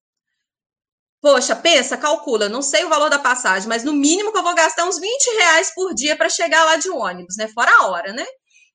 [1.21, 4.53] Poxa, pensa, calcula, não sei o valor da passagem, mas no mínimo que eu vou
[4.55, 7.47] gastar uns 20 reais por dia para chegar lá de ônibus, né?
[7.47, 8.25] Fora a hora, né?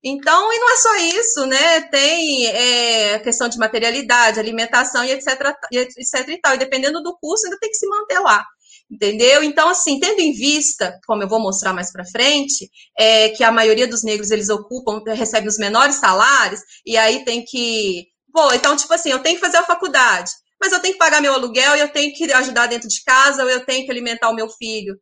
[0.02, 1.80] Então, e não é só isso, né?
[1.82, 5.40] Tem é, a questão de materialidade, alimentação e etc,
[5.72, 6.54] etc e tal.
[6.54, 8.44] E dependendo do curso, ainda tem que se manter lá.
[8.90, 9.42] Entendeu?
[9.42, 13.52] Então, assim, tendo em vista, como eu vou mostrar mais para frente, é, que a
[13.52, 18.06] maioria dos negros eles ocupam, recebem os menores salários, e aí tem que.
[18.32, 20.30] Pô, então, tipo assim, eu tenho que fazer a faculdade,
[20.60, 23.50] mas eu tenho que pagar meu aluguel, eu tenho que ajudar dentro de casa, ou
[23.50, 24.94] eu tenho que alimentar o meu filho.
[24.94, 24.98] O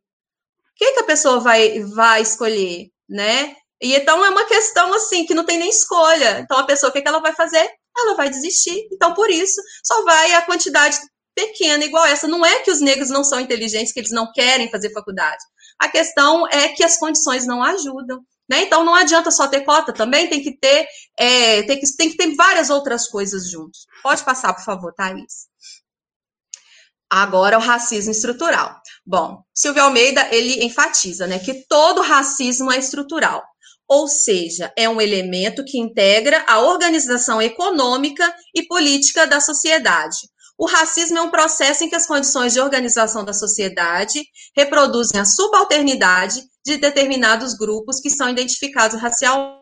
[0.75, 3.55] que, que a pessoa vai, vai escolher, né?
[3.81, 6.39] E então é uma questão assim que não tem nem escolha.
[6.39, 7.69] Então a pessoa o que, que ela vai fazer?
[7.97, 8.87] Ela vai desistir.
[8.91, 10.97] Então por isso só vai a quantidade
[11.35, 12.27] pequena igual essa.
[12.27, 15.43] Não é que os negros não são inteligentes, que eles não querem fazer faculdade.
[15.79, 18.19] A questão é que as condições não ajudam.
[18.49, 18.63] Né?
[18.63, 20.87] Então não adianta só ter cota, também tem que ter,
[21.17, 23.85] é, tem, que, tem que ter várias outras coisas juntos.
[24.01, 25.47] Pode passar, por favor, Thaís.
[27.09, 28.81] Agora o racismo estrutural.
[29.05, 33.43] Bom, Silvio Almeida ele enfatiza, né, que todo racismo é estrutural
[33.87, 40.17] ou seja, é um elemento que integra a organização econômica e política da sociedade.
[40.57, 44.23] O racismo é um processo em que as condições de organização da sociedade
[44.55, 49.56] reproduzem a subalternidade de determinados grupos que são identificados racialmente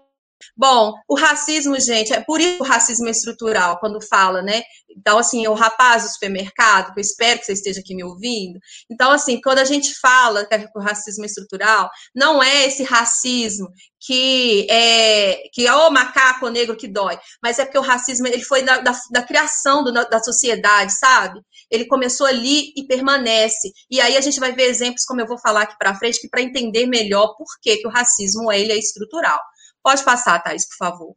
[0.55, 4.63] Bom, o racismo, gente, é por isso o racismo é estrutural, quando fala, né?
[4.97, 8.59] Então, assim, o rapaz do supermercado, que eu espero que você esteja aqui me ouvindo.
[8.89, 13.67] Então, assim, quando a gente fala que o racismo é estrutural, não é esse racismo
[14.05, 18.43] que é que é o macaco negro que dói, mas é porque o racismo ele
[18.43, 21.41] foi da, da, da criação do, da sociedade, sabe?
[21.71, 23.71] Ele começou ali e permanece.
[23.89, 26.29] E aí a gente vai ver exemplos, como eu vou falar aqui para frente, que
[26.29, 29.39] para entender melhor por que, que o racismo ele é estrutural.
[29.85, 31.15] Pode passar, Thais, por favor.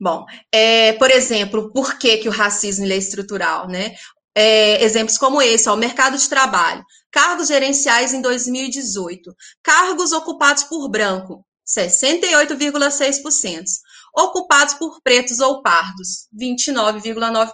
[0.00, 3.94] Bom, é, por exemplo, por que, que o racismo é estrutural, né?
[4.34, 10.88] É, exemplos como esse, ó, mercado de trabalho, cargos gerenciais em 2018, cargos ocupados por
[10.88, 13.64] branco, 68,6%,
[14.16, 17.50] ocupados por pretos ou pardos, 29,9%.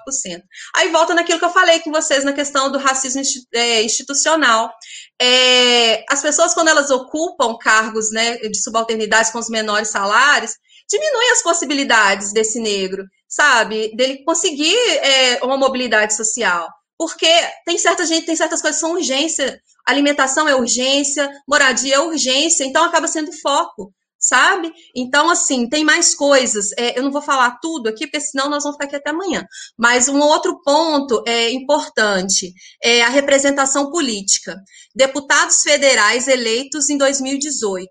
[0.76, 3.22] Aí volta naquilo que eu falei com vocês na questão do racismo
[3.54, 4.70] é, institucional.
[5.20, 10.52] É, as pessoas, quando elas ocupam cargos né, de subalternidade com os menores salários,
[10.88, 13.94] diminuem as possibilidades desse negro, sabe?
[13.96, 16.68] Dele conseguir é, uma mobilidade social.
[16.98, 17.30] Porque
[17.64, 19.58] tem certa gente, tem certas coisas que são urgência.
[19.86, 24.70] Alimentação é urgência, moradia é urgência, então acaba sendo foco sabe?
[24.94, 26.70] Então, assim, tem mais coisas.
[26.76, 29.44] É, eu não vou falar tudo aqui, porque senão nós vamos ficar aqui até amanhã.
[29.78, 32.52] Mas um outro ponto é importante
[32.82, 34.56] é a representação política.
[34.94, 37.88] Deputados federais eleitos em 2018.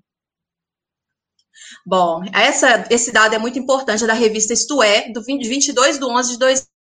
[1.85, 6.05] Bom, essa, esse dado é muito importante, é da revista Isto É, 20, 22 de
[6.05, 6.78] 11 de 2000.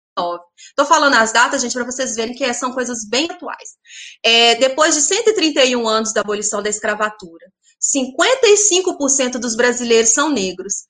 [0.70, 3.70] Estou falando as datas, gente, para vocês verem que são coisas bem atuais.
[4.24, 7.46] É, depois de 131 anos da abolição da escravatura,
[7.82, 10.86] 55% dos brasileiros são negros.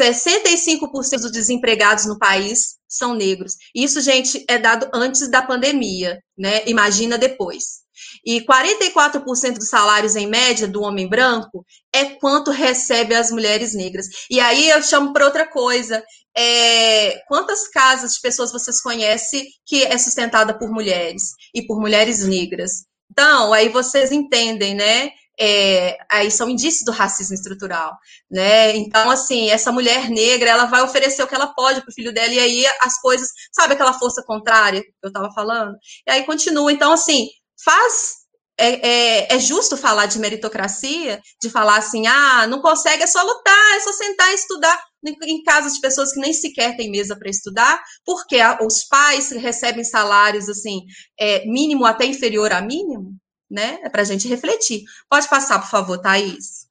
[0.00, 3.54] 65% dos desempregados no país são negros.
[3.74, 6.64] Isso, gente, é dado antes da pandemia, né?
[6.66, 7.79] Imagina depois.
[8.24, 14.06] E 44% dos salários em média do homem branco é quanto recebe as mulheres negras.
[14.30, 16.02] E aí eu chamo para outra coisa.
[16.36, 22.24] É, quantas casas de pessoas vocês conhecem que é sustentada por mulheres e por mulheres
[22.24, 22.84] negras?
[23.10, 25.10] Então, aí vocês entendem, né?
[25.42, 27.96] É, aí são indícios do racismo estrutural,
[28.30, 28.76] né?
[28.76, 32.12] Então, assim, essa mulher negra, ela vai oferecer o que ela pode para o filho
[32.12, 35.76] dela, e aí as coisas, sabe aquela força contrária que eu estava falando?
[36.06, 36.70] E aí continua.
[36.70, 37.26] Então, assim,
[37.64, 38.20] faz.
[38.58, 43.22] É, é, é, justo falar de meritocracia, de falar assim, ah, não consegue, é só
[43.22, 47.16] lutar, é só sentar e estudar em casas de pessoas que nem sequer têm mesa
[47.18, 50.84] para estudar, porque os pais recebem salários assim,
[51.18, 53.16] é, mínimo até inferior a mínimo,
[53.50, 53.80] né?
[53.82, 54.82] É para a gente refletir.
[55.08, 56.68] Pode passar, por favor, Thaís.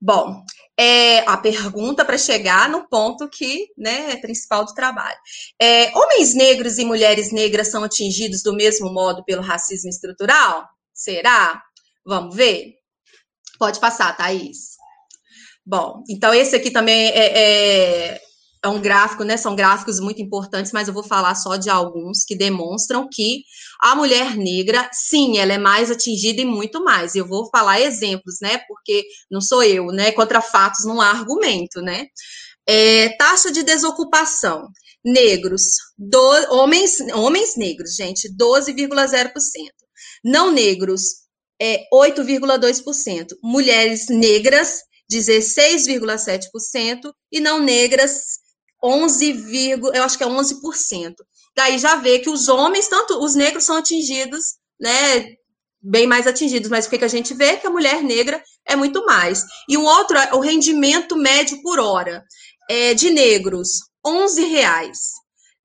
[0.00, 0.44] Bom,
[0.78, 5.18] é, a pergunta para chegar no ponto que né, é principal do trabalho.
[5.60, 10.66] É, homens negros e mulheres negras são atingidos do mesmo modo pelo racismo estrutural?
[10.92, 11.62] Será?
[12.04, 12.74] Vamos ver?
[13.58, 14.74] Pode passar, Thaís.
[15.64, 18.20] Bom, então esse aqui também é, é
[18.64, 19.36] é um gráfico, né?
[19.36, 23.42] São gráficos muito importantes, mas eu vou falar só de alguns que demonstram que
[23.80, 27.14] a mulher negra, sim, ela é mais atingida e muito mais.
[27.14, 28.58] Eu vou falar exemplos, né?
[28.66, 30.12] Porque não sou eu, né?
[30.12, 32.06] Contra fatos não há argumento, né?
[32.66, 34.66] É, taxa de desocupação.
[35.04, 35.62] Negros,
[35.98, 39.30] do, homens, homens negros, gente, 12,0%.
[40.24, 41.02] Não negros,
[41.60, 43.26] é 8,2%.
[43.42, 44.80] Mulheres negras,
[45.12, 47.12] 16,7%.
[47.30, 48.42] E não negras,
[48.84, 51.14] 11, eu acho que é 11%.
[51.56, 55.34] Daí já vê que os homens, tanto os negros são atingidos, né,
[55.80, 57.56] bem mais atingidos, mas o que, a gente vê?
[57.56, 59.44] Que a mulher negra é muito mais.
[59.68, 62.24] E um outro, o rendimento médio por hora
[62.68, 63.68] é, de negros,
[64.04, 64.98] 11 reais.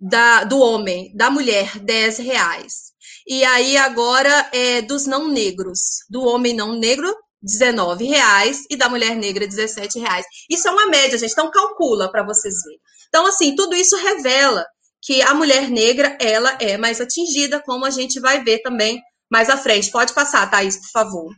[0.02, 2.94] Da, do homem, da mulher, 10 reais.
[3.28, 8.90] E aí agora é dos não negros, do homem não negro, 19 reais e da
[8.90, 10.26] mulher negra 17 reais.
[10.50, 11.32] Isso é uma média, gente.
[11.32, 12.80] Então calcula para vocês verem.
[13.10, 14.66] Então, assim, tudo isso revela
[15.02, 19.50] que a mulher negra, ela é mais atingida, como a gente vai ver também mais
[19.50, 19.92] à frente.
[19.92, 21.34] Pode passar, Thaís, por favor.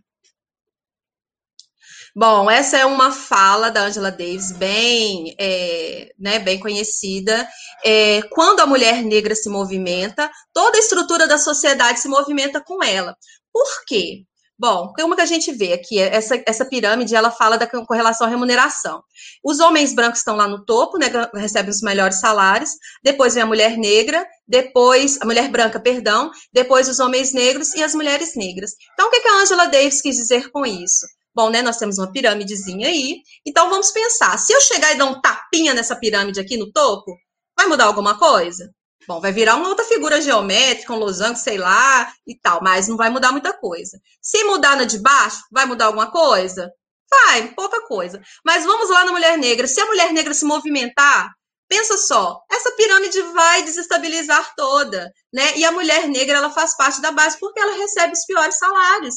[2.13, 7.47] Bom, essa é uma fala da Angela Davis, bem, é, né, bem conhecida.
[7.85, 12.83] É, quando a mulher negra se movimenta, toda a estrutura da sociedade se movimenta com
[12.83, 13.15] ela.
[13.53, 14.25] Por quê?
[14.61, 18.29] Bom, como que a gente vê aqui, essa, essa pirâmide, ela fala da correlação à
[18.29, 19.03] remuneração.
[19.43, 22.69] Os homens brancos estão lá no topo, né, recebem os melhores salários,
[23.03, 27.81] depois vem a mulher negra, depois, a mulher branca, perdão, depois os homens negros e
[27.81, 28.69] as mulheres negras.
[28.93, 31.07] Então, o que, que a Angela Davis quis dizer com isso?
[31.33, 35.05] Bom, né, nós temos uma pirâmidezinha aí, então vamos pensar, se eu chegar e dar
[35.05, 37.17] um tapinha nessa pirâmide aqui no topo,
[37.57, 38.71] vai mudar alguma coisa?
[39.07, 42.95] Bom, vai virar uma outra figura geométrica, um losango, sei lá, e tal, mas não
[42.95, 43.99] vai mudar muita coisa.
[44.21, 46.71] Se mudar na de baixo, vai mudar alguma coisa?
[47.09, 48.21] Vai, pouca coisa.
[48.45, 49.67] Mas vamos lá na mulher negra.
[49.67, 51.29] Se a mulher negra se movimentar,
[51.67, 55.57] pensa só, essa pirâmide vai desestabilizar toda, né?
[55.57, 59.15] E a mulher negra, ela faz parte da base porque ela recebe os piores salários,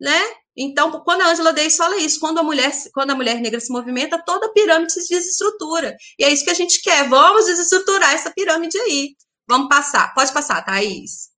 [0.00, 0.20] né?
[0.56, 3.70] Então, quando a Angela Davis fala isso, quando a mulher, quando a mulher negra se
[3.70, 5.94] movimenta, toda a pirâmide se desestrutura.
[6.18, 7.08] E é isso que a gente quer.
[7.08, 9.14] Vamos desestruturar essa pirâmide aí.
[9.48, 10.12] Vamos passar.
[10.14, 11.30] Pode passar, Thaís.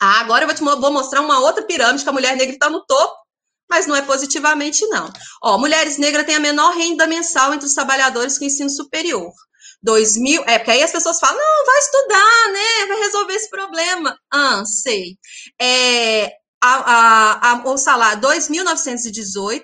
[0.00, 2.68] Ah, agora eu vou, te, vou mostrar uma outra pirâmide que a mulher negra está
[2.68, 3.14] no topo,
[3.68, 5.10] mas não é positivamente, não.
[5.42, 9.32] Ó, mulheres negras têm a menor renda mensal entre os trabalhadores com ensino superior.
[9.82, 14.18] 2000, é, porque aí as pessoas falam, não, vai estudar, né, vai resolver esse problema.
[14.32, 15.16] Ah, sei.
[15.60, 16.32] É,
[16.62, 19.62] a, a, a, o salário 2.918,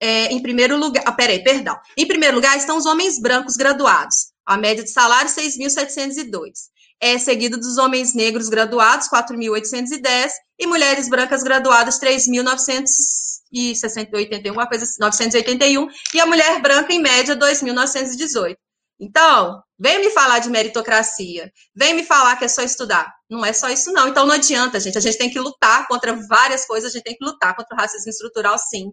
[0.00, 1.78] é, em primeiro lugar, ah, peraí, perdão.
[1.96, 4.32] Em primeiro lugar estão os homens brancos graduados.
[4.46, 6.69] A média de salário, 6.702
[7.00, 15.86] é seguido dos homens negros graduados, 4.810, e mulheres brancas graduadas, 3.981, uma coisa 981,
[15.86, 18.54] assim, e a mulher branca, em média, 2.918.
[19.00, 23.10] Então, vem me falar de meritocracia, vem me falar que é só estudar.
[23.30, 24.08] Não é só isso, não.
[24.08, 24.98] Então, não adianta, gente.
[24.98, 27.80] A gente tem que lutar contra várias coisas, a gente tem que lutar contra o
[27.80, 28.92] racismo estrutural, sim,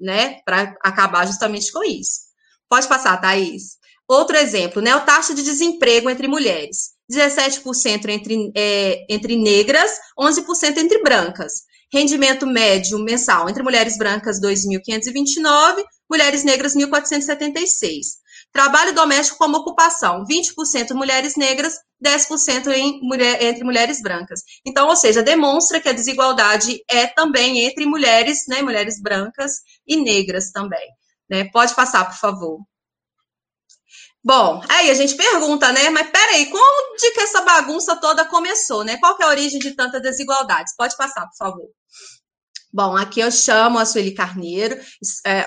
[0.00, 0.40] né?
[0.44, 2.20] Para acabar justamente com isso.
[2.68, 3.77] Pode passar, Thaís.
[4.08, 4.96] Outro exemplo, né?
[4.96, 6.96] O taxa de desemprego entre mulheres.
[7.12, 11.52] 17% entre, é, entre negras, 11% entre brancas.
[11.92, 18.18] Rendimento médio mensal entre mulheres brancas, 2.529, mulheres negras, 1.476.
[18.52, 24.40] Trabalho doméstico como ocupação, 20% mulheres negras, 10% em mulher, entre mulheres brancas.
[24.66, 29.52] Então, ou seja, demonstra que a desigualdade é também entre mulheres, né, mulheres brancas
[29.86, 30.86] e negras também.
[31.28, 31.44] Né?
[31.52, 32.60] Pode passar, por favor.
[34.24, 35.90] Bom, aí a gente pergunta, né?
[35.90, 38.96] Mas peraí, como que essa bagunça toda começou, né?
[38.98, 40.72] Qual é a origem de tanta desigualdade?
[40.76, 41.68] Pode passar, por favor.
[42.70, 44.78] Bom, aqui eu chamo a Sueli Carneiro,
[45.26, 45.46] é,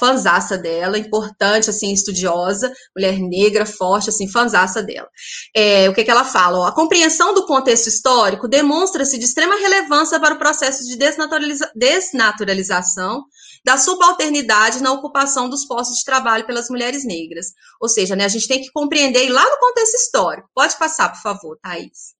[0.00, 5.08] fanzaça dela, importante, assim, estudiosa, mulher negra, forte, assim, fanzaça dela.
[5.54, 6.58] É, o que, que ela fala?
[6.58, 11.70] Ó, a compreensão do contexto histórico demonstra-se de extrema relevância para o processo de desnaturaliza
[11.74, 13.22] desnaturalização
[13.66, 17.46] da subalternidade na ocupação dos postos de trabalho pelas mulheres negras.
[17.80, 20.48] Ou seja, né, a gente tem que compreender lá no contexto histórico.
[20.54, 22.14] Pode passar, por favor, Thaís.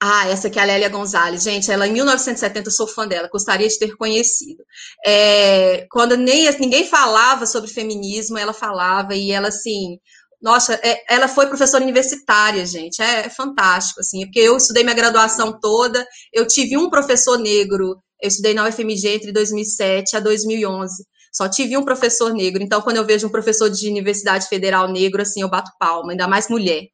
[0.00, 1.42] Ah, essa aqui é a Lélia Gonzalez.
[1.42, 4.64] Gente, ela em 1970, eu sou fã dela, gostaria de ter conhecido.
[5.04, 9.98] É, quando nem, ninguém falava sobre feminismo, ela falava, e ela, assim,
[10.40, 14.96] nossa, é, ela foi professora universitária, gente, é, é, fantástico, assim, porque eu estudei minha
[14.96, 21.04] graduação toda, eu tive um professor negro eu estudei na UFMG entre 2007 a 2011.
[21.32, 25.20] Só tive um professor negro, então quando eu vejo um professor de universidade federal negro,
[25.20, 26.84] assim, eu bato palma, ainda mais mulher.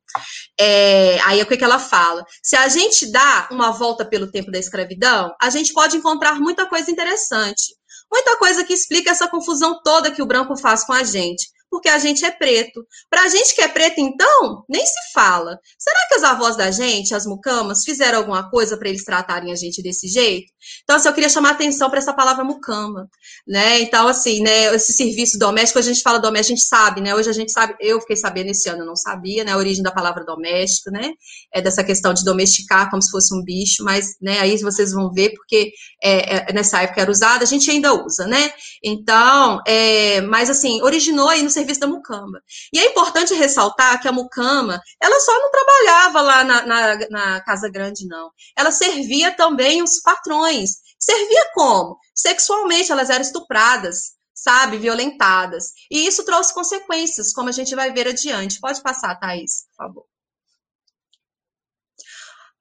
[0.58, 2.24] É, aí o que, que ela fala?
[2.42, 6.66] Se a gente dá uma volta pelo tempo da escravidão, a gente pode encontrar muita
[6.66, 7.74] coisa interessante.
[8.12, 11.46] Muita coisa que explica essa confusão toda que o branco faz com a gente.
[11.72, 12.86] Porque a gente é preto.
[13.08, 15.58] Para a gente que é preto, então, nem se fala.
[15.78, 19.56] Será que as avós da gente, as mucamas, fizeram alguma coisa para eles tratarem a
[19.56, 20.52] gente desse jeito?
[20.82, 23.08] Então, assim, eu queria chamar atenção para essa palavra mucama,
[23.48, 23.80] né?
[23.80, 27.14] Então, assim, né, esse serviço doméstico, a gente fala doméstico, a gente sabe, né?
[27.14, 29.52] Hoje a gente sabe, eu fiquei sabendo esse ano, eu não sabia, né?
[29.52, 31.12] A origem da palavra doméstico, né?
[31.54, 35.10] É dessa questão de domesticar como se fosse um bicho, mas, né, aí vocês vão
[35.10, 35.72] ver, porque
[36.04, 38.52] é, é, nessa época era usada, a gente ainda usa, né?
[38.84, 42.42] Então, é, mas assim, originou aí no serviço da mucama.
[42.72, 47.40] E é importante ressaltar que a mucama, ela só não trabalhava lá na, na, na
[47.42, 48.30] Casa Grande, não.
[48.56, 50.70] Ela servia também os patrões.
[50.98, 51.98] Servia como?
[52.14, 55.72] Sexualmente, elas eram estupradas, sabe, violentadas.
[55.90, 58.60] E isso trouxe consequências, como a gente vai ver adiante.
[58.60, 60.12] Pode passar, Thaís, por favor.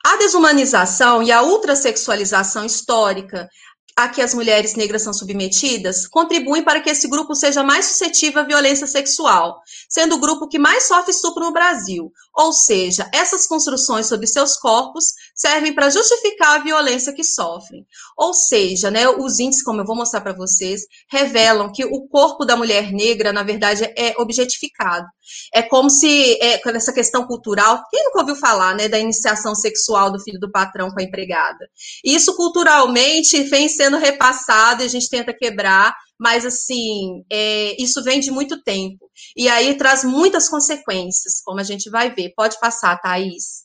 [0.03, 3.47] A desumanização e a ultrasexualização histórica
[3.95, 8.41] a que as mulheres negras são submetidas contribuem para que esse grupo seja mais suscetível
[8.41, 12.11] à violência sexual, sendo o grupo que mais sofre estupro no Brasil.
[12.35, 17.85] Ou seja, essas construções sobre seus corpos servem para justificar a violência que sofrem.
[18.15, 22.45] Ou seja, né, os índices, como eu vou mostrar para vocês, revelam que o corpo
[22.45, 25.07] da mulher negra, na verdade, é objetificado.
[25.53, 30.11] É como se, é, essa questão cultural, quem nunca ouviu falar né, da iniciação sexual
[30.11, 31.67] do filho do patrão com a empregada?
[32.03, 38.19] Isso culturalmente vem sendo repassado e a gente tenta quebrar, mas assim, é, isso vem
[38.19, 39.09] de muito tempo.
[39.35, 42.31] E aí traz muitas consequências, como a gente vai ver.
[42.35, 43.60] Pode passar, Thaís.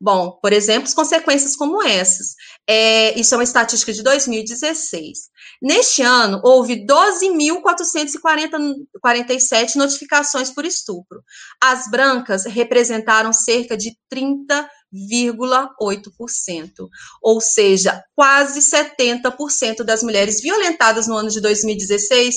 [0.00, 2.36] Bom, por exemplo, as consequências como essas.
[2.68, 5.18] É, isso é uma estatística de 2016.
[5.60, 11.20] Neste ano, houve 12.447 notificações por estupro.
[11.60, 16.88] As brancas representaram cerca de 30,8%,
[17.20, 22.36] ou seja, quase 70% das mulheres violentadas no ano de 2016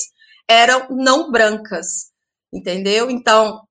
[0.49, 2.09] eram não brancas,
[2.51, 3.11] entendeu?
[3.11, 3.61] Então,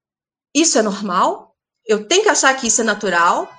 [0.54, 1.56] isso é normal?
[1.84, 3.50] Eu tenho que achar que isso é natural?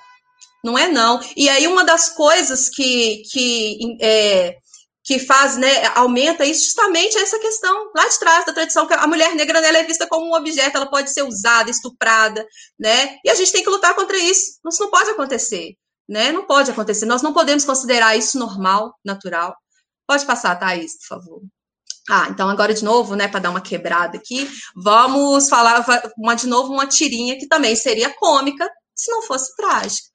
[0.62, 1.20] Não é não.
[1.36, 4.56] E aí uma das coisas que, que, é,
[5.04, 9.06] que faz, né, aumenta isso justamente essa questão lá de trás da tradição, que a
[9.06, 12.46] mulher negra né, é vista como um objeto, ela pode ser usada, estuprada,
[12.78, 13.18] né?
[13.24, 14.58] E a gente tem que lutar contra isso.
[14.68, 15.74] Isso não pode acontecer,
[16.08, 16.30] né?
[16.30, 17.06] Não pode acontecer.
[17.06, 19.56] Nós não podemos considerar isso normal, natural.
[20.06, 21.42] Pode passar, Thaís, por favor.
[22.10, 25.84] Ah, então agora de novo, né, para dar uma quebrada aqui, vamos falar
[26.18, 30.08] uma, de novo uma tirinha que também seria cômica, se não fosse trágica.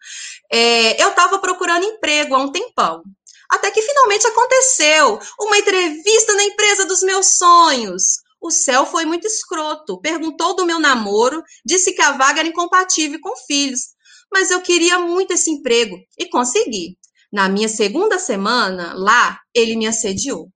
[0.52, 3.02] É, eu estava procurando emprego há um tempão.
[3.50, 8.04] Até que finalmente aconteceu uma entrevista na empresa dos meus sonhos.
[8.42, 10.00] O céu foi muito escroto.
[10.02, 13.96] Perguntou do meu namoro, disse que a vaga era incompatível com filhos.
[14.32, 16.98] Mas eu queria muito esse emprego e consegui.
[17.32, 20.50] Na minha segunda semana lá, ele me assediou.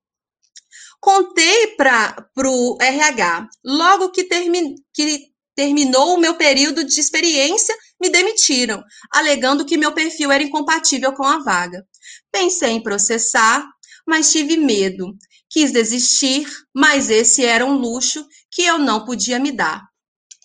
[0.99, 3.47] Contei para o RH.
[3.63, 9.93] Logo que, termi, que terminou o meu período de experiência, me demitiram, alegando que meu
[9.93, 11.85] perfil era incompatível com a vaga.
[12.31, 13.65] Pensei em processar,
[14.07, 15.15] mas tive medo.
[15.49, 19.81] Quis desistir, mas esse era um luxo que eu não podia me dar.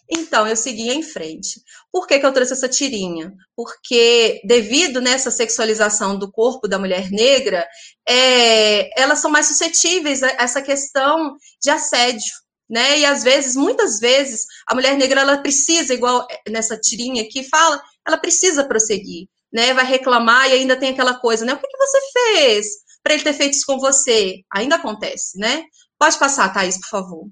[0.09, 1.61] Então, eu segui em frente.
[1.91, 3.33] Por que, que eu trouxe essa tirinha?
[3.57, 7.67] Porque, devido nessa sexualização do corpo da mulher negra,
[8.09, 12.99] é, elas são mais suscetíveis a essa questão de assédio né?
[12.99, 17.81] E às vezes, muitas vezes, a mulher negra ela precisa, igual nessa tirinha aqui fala,
[18.07, 19.73] ela precisa prosseguir, né?
[19.75, 21.55] Vai reclamar e ainda tem aquela coisa, né?
[21.55, 22.67] O que, que você fez
[23.03, 24.41] para ele ter feito isso com você?
[24.53, 25.63] Ainda acontece, né?
[25.99, 27.29] Pode passar, Thaís, por favor.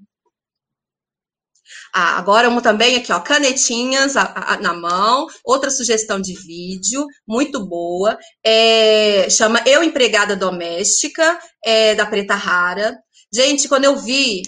[1.93, 7.05] Ah, agora uma também aqui, ó, canetinhas a, a, na mão, outra sugestão de vídeo,
[7.25, 12.97] muito boa, é, chama Eu Empregada Doméstica, é, da Preta Rara.
[13.33, 14.41] Gente, quando eu vi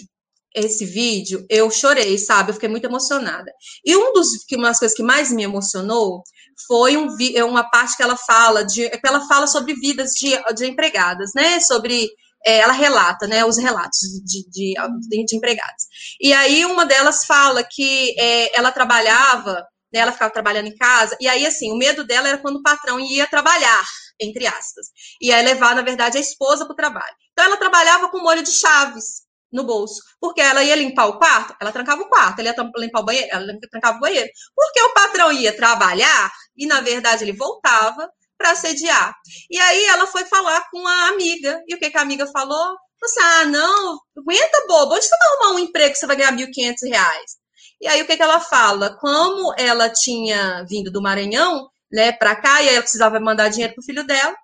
[0.54, 2.50] esse vídeo, eu chorei, sabe?
[2.50, 3.52] Eu fiquei muito emocionada.
[3.84, 6.22] E um dos, uma das coisas que mais me emocionou
[6.66, 10.10] foi um, é uma parte que ela fala de, é que ela fala sobre vidas
[10.12, 11.60] de, de empregadas, né?
[11.60, 12.08] Sobre
[12.44, 14.74] é, ela relata, né, os relatos de, de,
[15.08, 15.86] de, de, empregadas.
[16.20, 21.16] E aí uma delas fala que é, ela trabalhava, né, ela ficava trabalhando em casa,
[21.20, 23.82] e aí assim, o medo dela era quando o patrão ia trabalhar,
[24.20, 24.86] entre aspas,
[25.20, 27.14] ia levar, na verdade, a esposa para o trabalho.
[27.32, 30.00] Então ela trabalhava com molho de chaves, no bolso.
[30.20, 33.28] Porque ela ia limpar o quarto, ela trancava o quarto, ela ia limpar o banheiro,
[33.30, 34.28] ela trancava o banheiro.
[34.54, 39.14] Porque o patrão ia trabalhar e, na verdade, ele voltava para sediar.
[39.50, 41.60] E aí ela foi falar com a amiga.
[41.66, 42.76] E o que, que a amiga falou?
[43.00, 46.32] Você, ah, não, aguenta, bobo, onde você vai arrumar um emprego que você vai ganhar
[46.32, 47.38] 1.500 reais?
[47.80, 48.96] E aí o que, que ela fala?
[48.98, 53.74] Como ela tinha vindo do Maranhão, né, para cá, e aí ela precisava mandar dinheiro
[53.74, 54.34] pro filho dela,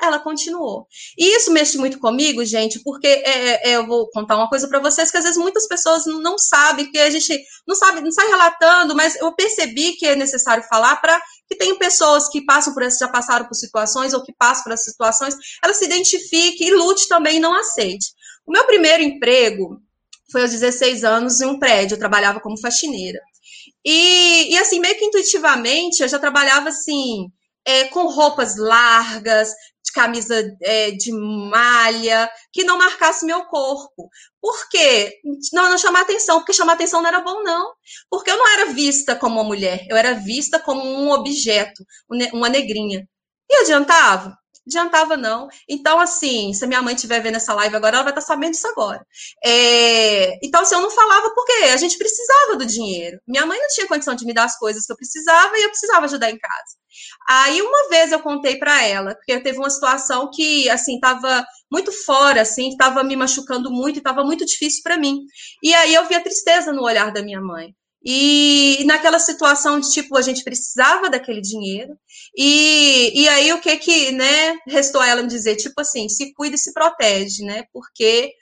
[0.00, 0.86] ela continuou.
[1.16, 4.78] E isso mexe muito comigo, gente, porque é, é, eu vou contar uma coisa para
[4.78, 8.28] vocês que às vezes muitas pessoas não sabem, que a gente não sabe, não sai
[8.28, 12.82] relatando, mas eu percebi que é necessário falar para que tenham pessoas que passam por
[12.88, 17.08] já passaram por situações ou que passam por essas situações, ela se identifique e lute
[17.08, 18.12] também e não aceite.
[18.46, 19.80] O meu primeiro emprego
[20.30, 23.20] foi aos 16 anos em um prédio, eu trabalhava como faxineira.
[23.84, 27.30] E, e assim, meio que intuitivamente, eu já trabalhava assim,
[27.64, 29.52] é, com roupas largas,
[29.88, 34.08] de camisa é, de malha, que não marcasse meu corpo.
[34.40, 35.18] Por quê?
[35.52, 37.72] Não, não chamar atenção, porque chamar atenção não era bom, não.
[38.10, 41.84] Porque eu não era vista como uma mulher, eu era vista como um objeto,
[42.32, 43.08] uma negrinha.
[43.50, 44.36] E adiantava?
[44.68, 45.48] Adiantava não.
[45.68, 48.68] Então, assim, se minha mãe estiver vendo essa live agora, ela vai estar sabendo disso
[48.68, 49.04] agora.
[49.44, 50.38] É...
[50.44, 53.18] Então, assim, eu não falava porque a gente precisava do dinheiro.
[53.26, 55.70] Minha mãe não tinha condição de me dar as coisas que eu precisava e eu
[55.70, 56.76] precisava ajudar em casa.
[57.28, 61.92] Aí, uma vez eu contei para ela, porque teve uma situação que, assim, estava muito
[62.04, 65.20] fora, assim, estava me machucando muito estava muito difícil para mim.
[65.62, 67.74] E aí eu vi a tristeza no olhar da minha mãe.
[68.04, 71.94] E, naquela situação de tipo, a gente precisava daquele dinheiro,
[72.36, 76.54] e, e aí o que que, né, restou ela me dizer, tipo assim, se cuida
[76.54, 78.32] e se protege, né, porque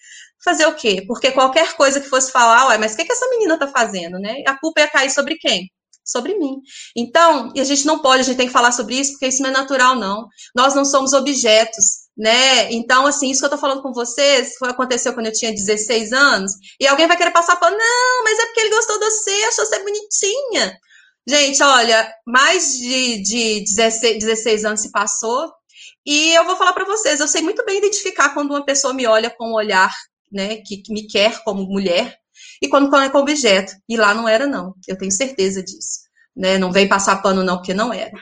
[0.44, 1.02] fazer o quê?
[1.06, 4.18] Porque qualquer coisa que fosse falar, ué, mas o que, que essa menina tá fazendo,
[4.18, 4.42] né?
[4.46, 5.70] A culpa ia cair sobre quem?
[6.04, 6.60] Sobre mim.
[6.96, 9.42] Então, e a gente não pode, a gente tem que falar sobre isso, porque isso
[9.42, 10.28] não é natural, não.
[10.54, 12.72] Nós não somos objetos né?
[12.72, 16.12] Então, assim, isso que eu tô falando com vocês foi, aconteceu quando eu tinha 16
[16.12, 19.30] anos, e alguém vai querer passar pano, não, mas é porque ele gostou de você,
[19.48, 20.78] achou você bonitinha.
[21.28, 25.52] Gente, olha, mais de, de 16, 16 anos se passou,
[26.06, 29.06] e eu vou falar para vocês, eu sei muito bem identificar quando uma pessoa me
[29.06, 29.92] olha com um olhar,
[30.32, 32.16] né, que, que me quer como mulher,
[32.62, 33.72] e quando é com objeto.
[33.88, 34.74] E lá não era, não.
[34.88, 36.05] Eu tenho certeza disso
[36.36, 36.58] né?
[36.58, 38.12] Não vem passar pano, não, porque não era.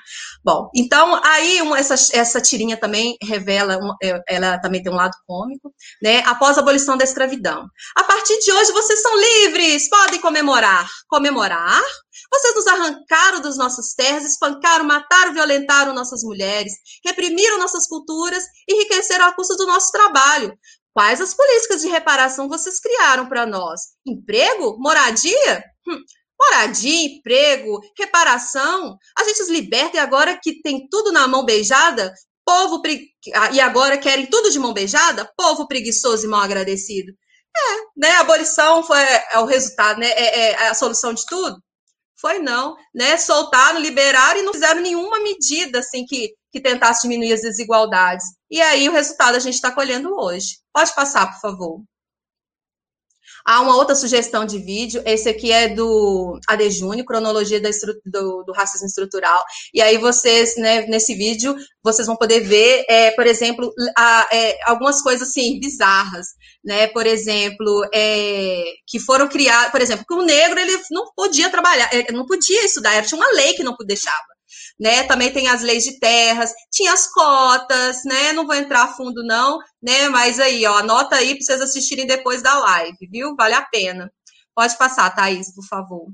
[0.45, 4.97] Bom, então aí uma, essa, essa tirinha também revela, um, é, ela também tem um
[4.97, 6.23] lado cômico, né?
[6.27, 7.67] Após a abolição da escravidão.
[7.97, 10.89] A partir de hoje vocês são livres, podem comemorar.
[11.09, 11.83] Comemorar?
[12.33, 16.73] Vocês nos arrancaram das nossas terras, espancaram, mataram, violentaram nossas mulheres,
[17.05, 20.57] reprimiram nossas culturas enriqueceram a custa do nosso trabalho.
[20.93, 23.81] Quais as políticas de reparação vocês criaram para nós?
[24.07, 24.77] Emprego?
[24.79, 25.65] Moradia?
[25.89, 25.99] Hum
[26.45, 28.99] moradia, emprego, reparação.
[29.19, 32.13] A gente os liberta e agora que tem tudo na mão beijada,
[32.45, 33.09] povo pre...
[33.53, 37.13] e agora querem tudo de mão beijada, povo preguiçoso e mal agradecido.
[37.57, 38.11] É, né?
[38.13, 40.09] A abolição foi é o resultado, né?
[40.09, 41.63] É, é a solução de tudo?
[42.21, 43.17] Foi não, né?
[43.17, 48.25] Soltaram, liberaram e não fizeram nenhuma medida assim que, que tentasse diminuir as desigualdades.
[48.51, 50.59] E aí o resultado a gente está colhendo hoje.
[50.73, 51.83] Pode passar, por favor.
[53.47, 58.53] Há uma outra sugestão de vídeo, esse aqui é do AD Júnior, cronologia do, do,
[58.53, 59.45] racismo estrutural.
[59.73, 64.59] E aí vocês, né, nesse vídeo, vocês vão poder ver, é, por exemplo, a, é,
[64.65, 66.29] algumas coisas assim, bizarras,
[66.65, 66.87] né?
[66.87, 71.91] Por exemplo, é, que foram criadas, por exemplo, que o negro ele não podia trabalhar,
[72.13, 74.34] não podia estudar, tinha uma lei que não deixava
[74.79, 75.05] né?
[75.05, 78.33] Também tem as leis de terras, tinha as cotas, né?
[78.33, 80.09] Não vou entrar a fundo, não, né?
[80.09, 83.35] Mas aí, ó, anota aí para vocês assistirem depois da live, viu?
[83.37, 84.11] Vale a pena.
[84.55, 86.07] Pode passar, Thaís, por favor.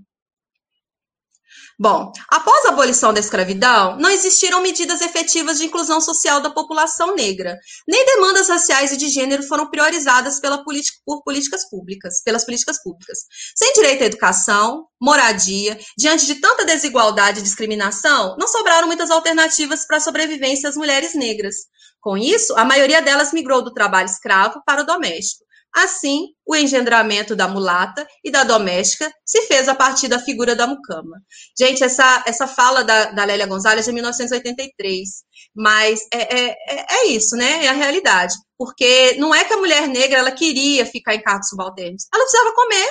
[1.82, 7.14] Bom, após a abolição da escravidão, não existiram medidas efetivas de inclusão social da população
[7.14, 7.58] negra,
[7.88, 13.20] nem demandas raciais e de gênero foram priorizadas pela por políticas públicas, pelas políticas públicas.
[13.56, 19.86] Sem direito à educação, moradia, diante de tanta desigualdade e discriminação, não sobraram muitas alternativas
[19.86, 21.54] para a sobrevivência às mulheres negras.
[21.98, 25.46] Com isso, a maioria delas migrou do trabalho escravo para o doméstico.
[25.74, 30.66] Assim, o engendramento da mulata e da doméstica se fez a partir da figura da
[30.66, 31.18] mucama.
[31.56, 35.08] Gente, essa, essa fala da, da Lélia Gonzalez é de 1983,
[35.54, 37.66] mas é, é, é, é isso, né?
[37.66, 38.34] É a realidade.
[38.58, 42.54] Porque não é que a mulher negra ela queria ficar em cargos subalternos, ela precisava
[42.54, 42.90] comer,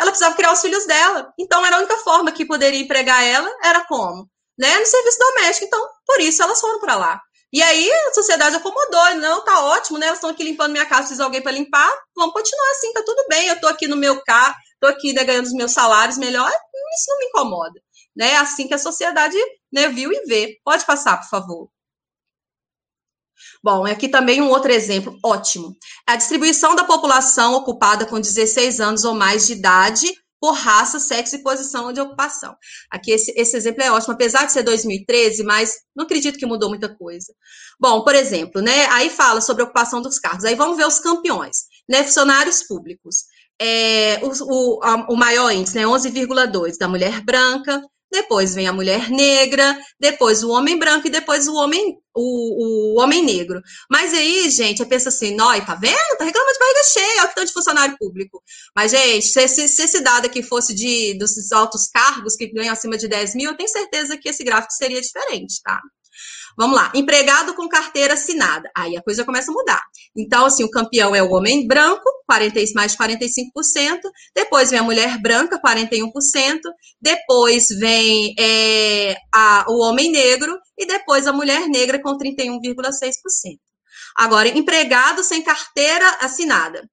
[0.00, 1.32] ela precisava criar os filhos dela.
[1.38, 4.28] Então, era a única forma que poderia empregar ela, era como?
[4.58, 4.78] Né?
[4.78, 5.66] No serviço doméstico.
[5.66, 7.20] Então, por isso elas foram para lá.
[7.54, 10.06] E aí a sociedade acomodou, não, tá ótimo, né?
[10.06, 13.24] Elas estão aqui limpando minha casa, precisa alguém para limpar, vamos continuar assim, tá tudo
[13.28, 16.48] bem, eu tô aqui no meu carro, tô aqui né, ganhando os meus salários melhor,
[16.48, 17.80] isso não me incomoda.
[18.16, 18.30] Né?
[18.32, 19.36] É assim que a sociedade
[19.72, 20.58] né, viu e vê.
[20.64, 21.70] Pode passar, por favor.
[23.62, 25.76] Bom, aqui também um outro exemplo ótimo.
[26.08, 30.12] A distribuição da população ocupada com 16 anos ou mais de idade
[30.44, 32.54] por raça, sexo e posição de ocupação.
[32.90, 36.68] Aqui esse, esse exemplo é ótimo, apesar de ser 2013, mas não acredito que mudou
[36.68, 37.32] muita coisa.
[37.80, 40.44] Bom, por exemplo, né, aí fala sobre a ocupação dos cargos.
[40.44, 43.24] Aí vamos ver os campeões, né, funcionários públicos.
[43.58, 47.80] É, o, o, a, o maior índice, né, 11,2 da mulher branca,
[48.14, 53.02] depois vem a mulher negra, depois o homem branco e depois o homem o, o
[53.02, 53.60] homem negro.
[53.90, 56.16] Mas aí, gente, eu penso assim, nós, tá vendo?
[56.16, 58.42] Tá reclamando de barriga cheia, olha que tanto de funcionário público.
[58.74, 62.72] Mas, gente, se, se, se esse dado aqui fosse de dos altos cargos que ganham
[62.72, 65.80] acima de 10 mil, eu tenho certeza que esse gráfico seria diferente, tá?
[66.56, 68.70] Vamos lá, empregado com carteira assinada.
[68.76, 69.82] Aí a coisa começa a mudar.
[70.16, 74.00] Então, assim, o campeão é o homem branco, 40, mais de 45%.
[74.34, 76.60] Depois vem a mulher branca, 41%.
[77.00, 80.56] Depois vem é, a, o homem negro.
[80.78, 83.58] E depois a mulher negra, com 31,6%.
[84.16, 86.88] Agora, empregado sem carteira assinada.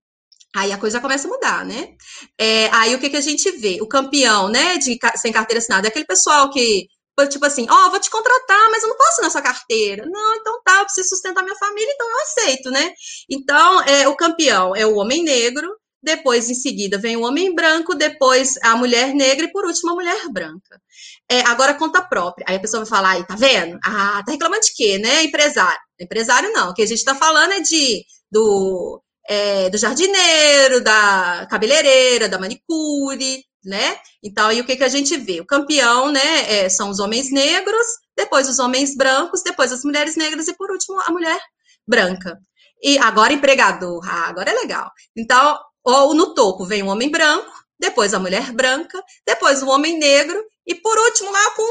[0.56, 1.90] Aí a coisa começa a mudar, né?
[2.38, 3.78] É, aí o que, que a gente vê?
[3.82, 6.88] O campeão, né, de sem carteira assinada é aquele pessoal que
[7.30, 10.06] tipo assim, ó, oh, vou te contratar, mas eu não posso nessa carteira.
[10.06, 12.94] Não, então tá, eu preciso sustentar minha família, então eu aceito, né?
[13.30, 15.68] Então, é, o campeão é o homem negro,
[16.04, 19.96] depois, em seguida, vem o homem branco, depois a mulher negra e, por último, a
[19.96, 20.82] mulher branca.
[21.30, 22.46] É, agora, conta própria.
[22.50, 23.78] Aí a pessoa vai falar, aí, tá vendo?
[23.86, 25.24] Ah, tá reclamando de quê, né?
[25.24, 25.80] Empresário.
[26.00, 31.48] Empresário não, o que a gente tá falando é de, do, é, do jardineiro, da
[31.50, 33.98] cabeleireira, da manicure, né?
[34.24, 35.40] Então, aí o que, que a gente vê?
[35.40, 37.86] O campeão, né, é, são os homens negros,
[38.16, 41.40] depois os homens brancos, depois as mulheres negras e, por último, a mulher
[41.88, 42.40] branca.
[42.82, 44.90] E agora empregador, ah, agora é legal.
[45.16, 49.98] Então, ou no topo vem o homem branco, depois a mulher branca, depois o homem
[49.98, 51.64] negro e, por último, lá com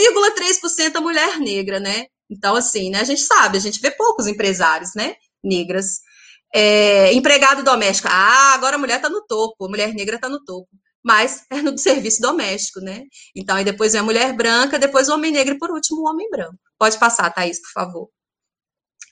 [0.00, 2.06] 1,3% a mulher negra, né?
[2.30, 6.00] Então, assim, né, a gente sabe, a gente vê poucos empresários, né, negras.
[6.54, 10.42] É, empregado doméstico, ah, agora a mulher está no topo, a mulher negra está no
[10.42, 10.68] topo
[11.04, 13.04] mas é no serviço doméstico, né?
[13.34, 16.08] Então, aí depois vem a mulher branca, depois o homem negro e por último o
[16.08, 16.58] homem branco.
[16.78, 18.10] Pode passar, Thaís, por favor.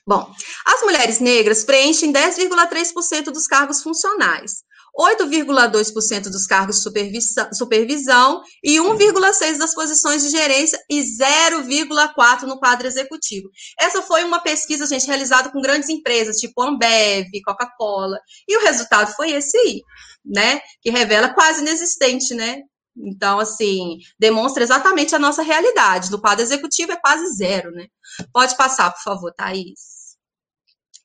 [0.07, 0.31] Bom,
[0.65, 4.63] as mulheres negras preenchem 10,3% dos cargos funcionais,
[4.97, 7.21] 8,2% dos cargos de
[7.55, 13.49] supervisão, e 1,6% das posições de gerência e 0,4% no quadro executivo.
[13.79, 19.13] Essa foi uma pesquisa, gente, realizada com grandes empresas, tipo Ambev, Coca-Cola, e o resultado
[19.15, 19.81] foi esse aí,
[20.25, 20.61] né?
[20.81, 22.61] Que revela quase inexistente, né?
[22.99, 26.09] Então, assim, demonstra exatamente a nossa realidade.
[26.09, 27.85] No quadro executivo é quase zero, né?
[28.33, 29.96] Pode passar, por favor, Thaís.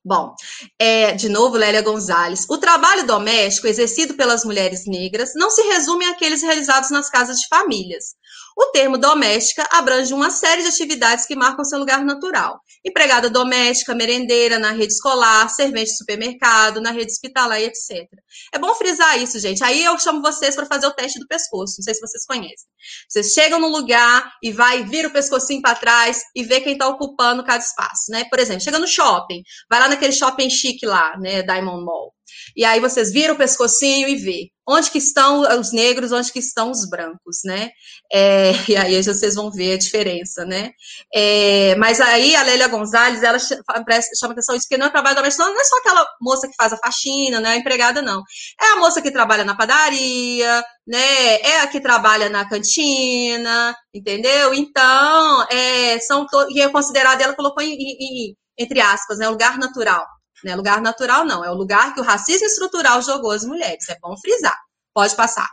[0.04, 0.34] Bom,
[0.80, 2.44] é, de novo, Lélia Gonzalez.
[2.50, 7.46] O trabalho doméstico exercido pelas mulheres negras não se resume àqueles realizados nas casas de
[7.46, 8.16] famílias.
[8.56, 12.60] O termo doméstica abrange uma série de atividades que marcam seu lugar natural.
[12.84, 18.06] Empregada doméstica, merendeira, na rede escolar, servente de supermercado, na rede hospitalar e etc.
[18.52, 19.62] É bom frisar isso, gente.
[19.64, 21.76] Aí eu chamo vocês para fazer o teste do pescoço.
[21.78, 22.68] Não sei se vocês conhecem.
[23.08, 26.88] Vocês chegam no lugar e vai, vira o pescocinho para trás e vê quem está
[26.88, 28.24] ocupando cada espaço, né?
[28.28, 32.12] Por exemplo, chega no shopping, vai lá naquele shopping chique lá, né, Diamond Mall.
[32.56, 36.38] E aí vocês viram o pescocinho e vê onde que estão os negros, onde que
[36.38, 37.70] estão os brancos, né?
[38.12, 40.70] É, e aí vocês vão ver a diferença, né?
[41.14, 45.44] É, mas aí a Lélia Gonzalez, ela chama atenção isso, porque não é trabalho doméstico,
[45.44, 47.50] não é só aquela moça que faz a faxina, né?
[47.50, 48.22] A empregada, não.
[48.60, 51.40] É a moça que trabalha na padaria, né?
[51.40, 54.54] É a que trabalha na cantina, entendeu?
[54.54, 59.28] Então, é, são, e é considerada, ela colocou em, em, entre aspas, né?
[59.28, 60.06] Lugar natural.
[60.44, 60.54] Né?
[60.54, 63.88] Lugar natural não, é o lugar que o racismo estrutural jogou as mulheres.
[63.88, 64.58] É bom frisar.
[64.94, 65.48] Pode passar.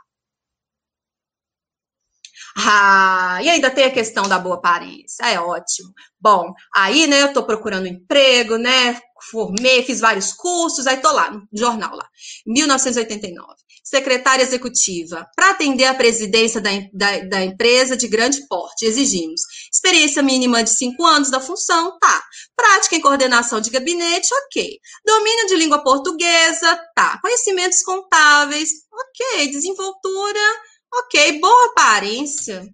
[2.57, 5.23] Ah, e ainda tem a questão da boa aparência.
[5.23, 5.93] É ótimo.
[6.19, 8.99] Bom, aí, né, eu tô procurando emprego, né?
[9.31, 12.07] Formei, fiz vários cursos, aí tô lá, no jornal lá,
[12.45, 13.55] 1989
[13.89, 19.41] secretária executiva, para atender a presidência da, da, da, empresa de grande porte, exigimos
[19.73, 22.23] experiência mínima de cinco anos da função, tá.
[22.55, 24.77] Prática em coordenação de gabinete, ok.
[25.03, 27.17] Domínio de língua portuguesa, tá.
[27.19, 29.47] Conhecimentos contábeis, ok.
[29.47, 30.39] Desenvoltura,
[30.93, 31.39] ok.
[31.39, 32.67] Boa aparência.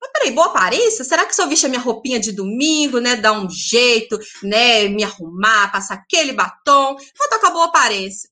[0.00, 1.04] Mas peraí, boa aparência?
[1.04, 4.88] Será que se eu vestir a minha roupinha de domingo, né, dar um jeito, né,
[4.88, 8.28] me arrumar, passar aquele batom, vou a boa aparência?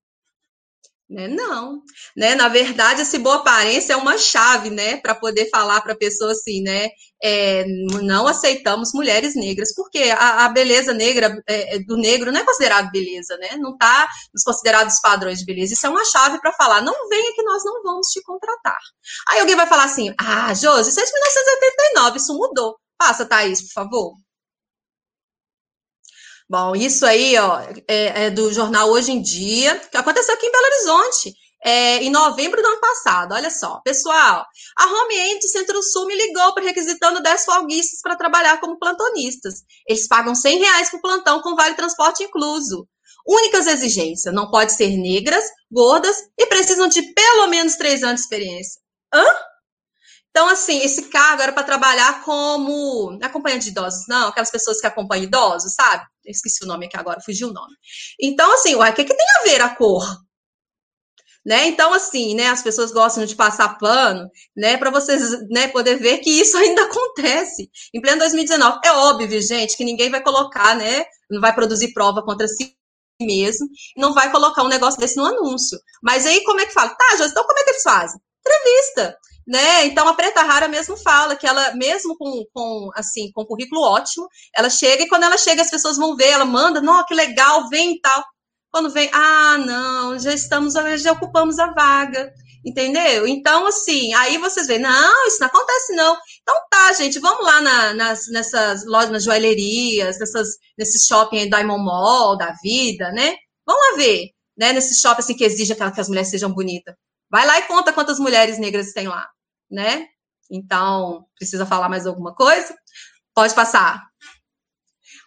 [1.14, 1.28] Né?
[1.28, 1.80] Não,
[2.16, 2.34] né?
[2.34, 6.32] Na verdade, essa boa aparência é uma chave, né, para poder falar para a pessoa
[6.32, 6.88] assim, né?
[7.22, 7.64] É,
[8.02, 12.44] não aceitamos mulheres negras, porque a, a beleza negra é, é do negro não é
[12.44, 13.50] considerado beleza, né?
[13.58, 15.74] Não está nos considerados padrões de beleza.
[15.74, 18.80] Isso é uma chave para falar, não venha que nós não vamos te contratar.
[19.28, 22.76] Aí alguém vai falar assim, ah, Josi, isso é de 1989, isso mudou.
[22.98, 24.14] Passa, Thaís, por favor.
[26.48, 30.52] Bom, isso aí, ó, é, é, do jornal Hoje em Dia, que aconteceu aqui em
[30.52, 31.34] Belo Horizonte,
[31.64, 33.32] é, em novembro do ano passado.
[33.32, 34.44] Olha só, pessoal,
[34.78, 39.62] a Home End Centro-Sul me ligou para requisitando 10 folguistas para trabalhar como plantonistas.
[39.88, 42.86] Eles pagam 100 reais por plantão com vale transporte incluso.
[43.26, 48.24] Únicas exigências, não pode ser negras, gordas e precisam de pelo menos 3 anos de
[48.24, 48.82] experiência.
[49.14, 49.24] Hã?
[50.34, 54.86] Então, assim, esse cargo era para trabalhar como acompanhante de idosos, não, aquelas pessoas que
[54.88, 56.04] acompanham idosos, sabe?
[56.24, 57.72] Eu esqueci o nome aqui agora, fugiu o nome.
[58.20, 60.04] Então, assim, o que, que tem a ver a cor?
[61.46, 61.68] Né?
[61.68, 66.18] Então, assim, né, as pessoas gostam de passar pano, né, para vocês né, poder ver
[66.18, 67.70] que isso ainda acontece.
[67.94, 72.24] Em pleno 2019, é óbvio, gente, que ninguém vai colocar, né, não vai produzir prova
[72.24, 72.76] contra si
[73.22, 75.78] mesmo, não vai colocar um negócio desse no anúncio.
[76.02, 76.90] Mas aí, como é que fala?
[76.90, 78.20] Tá, Josi, então como é que eles fazem?
[78.46, 79.86] Entrevista né?
[79.86, 84.26] Então a Preta Rara mesmo fala que ela, mesmo com, com assim, com currículo ótimo,
[84.56, 87.68] ela chega e quando ela chega as pessoas vão ver, ela manda, não, que legal,
[87.68, 88.24] vem e tal.
[88.70, 92.32] Quando vem, ah, não, já estamos, já ocupamos a vaga,
[92.64, 93.26] entendeu?
[93.26, 96.16] Então, assim, aí vocês veem, não, isso não acontece não.
[96.42, 101.84] Então tá, gente, vamos lá na, nas, nessas lojas, nas joalherias, nessas, nesses shopping Diamond
[101.84, 103.36] Mall da vida, né?
[103.66, 104.72] Vamos lá ver, né?
[104.72, 106.94] Nesse shopping assim que exige que as mulheres sejam bonitas.
[107.34, 109.28] Vai lá e conta quantas mulheres negras tem lá
[109.74, 110.06] né?
[110.50, 112.74] Então, precisa falar mais alguma coisa?
[113.34, 114.02] Pode passar.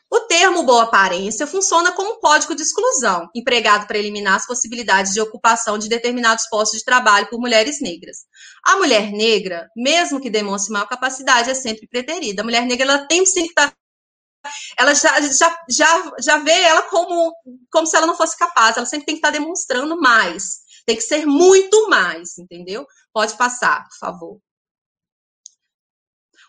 [0.09, 5.19] O termo boa aparência funciona como código de exclusão, empregado para eliminar as possibilidades de
[5.19, 8.19] ocupação de determinados postos de trabalho por mulheres negras.
[8.63, 12.41] A mulher negra, mesmo que demonstre maior capacidade, é sempre preterida.
[12.41, 13.73] A mulher negra ela tem que estar
[14.79, 17.33] ela já, já, já, já vê ela como,
[17.69, 20.66] como se ela não fosse capaz, ela sempre tem que estar demonstrando mais.
[20.87, 22.87] Tem que ser muito mais, entendeu?
[23.13, 24.39] Pode passar, por favor.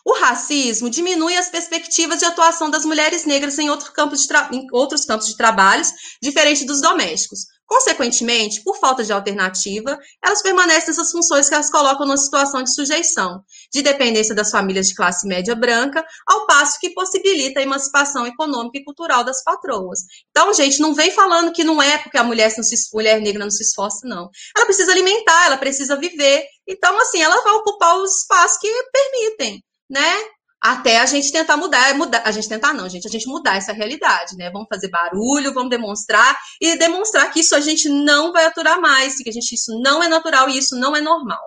[0.05, 4.15] O racismo diminui as perspectivas de atuação das mulheres negras em, outro campo
[4.53, 7.41] em outros campos de trabalhos, diferente dos domésticos.
[7.69, 12.75] Consequentemente, por falta de alternativa, elas permanecem nessas funções que elas colocam numa situação de
[12.75, 18.27] sujeição, de dependência das famílias de classe média branca, ao passo que possibilita a emancipação
[18.27, 20.01] econômica e cultural das patroas.
[20.31, 23.45] Então, gente, não vem falando que não é porque a mulher, não se, mulher negra
[23.45, 24.31] não se esforça, não.
[24.57, 26.47] Ela precisa alimentar, ela precisa viver.
[26.67, 30.17] Então, assim, ela vai ocupar os espaços que permitem, né?
[30.61, 33.73] Até a gente tentar mudar, mudar, a gente tentar não, gente, a gente mudar essa
[33.73, 34.51] realidade, né?
[34.51, 39.17] Vamos fazer barulho, vamos demonstrar e demonstrar que isso a gente não vai aturar mais,
[39.17, 41.43] que a gente isso não é natural e isso não é normal,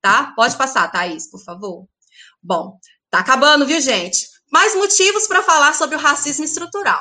[0.00, 0.32] tá?
[0.36, 1.86] Pode passar, Thaís, por favor.
[2.40, 2.78] Bom,
[3.10, 4.28] tá acabando, viu, gente?
[4.52, 7.00] Mais motivos para falar sobre o racismo estrutural.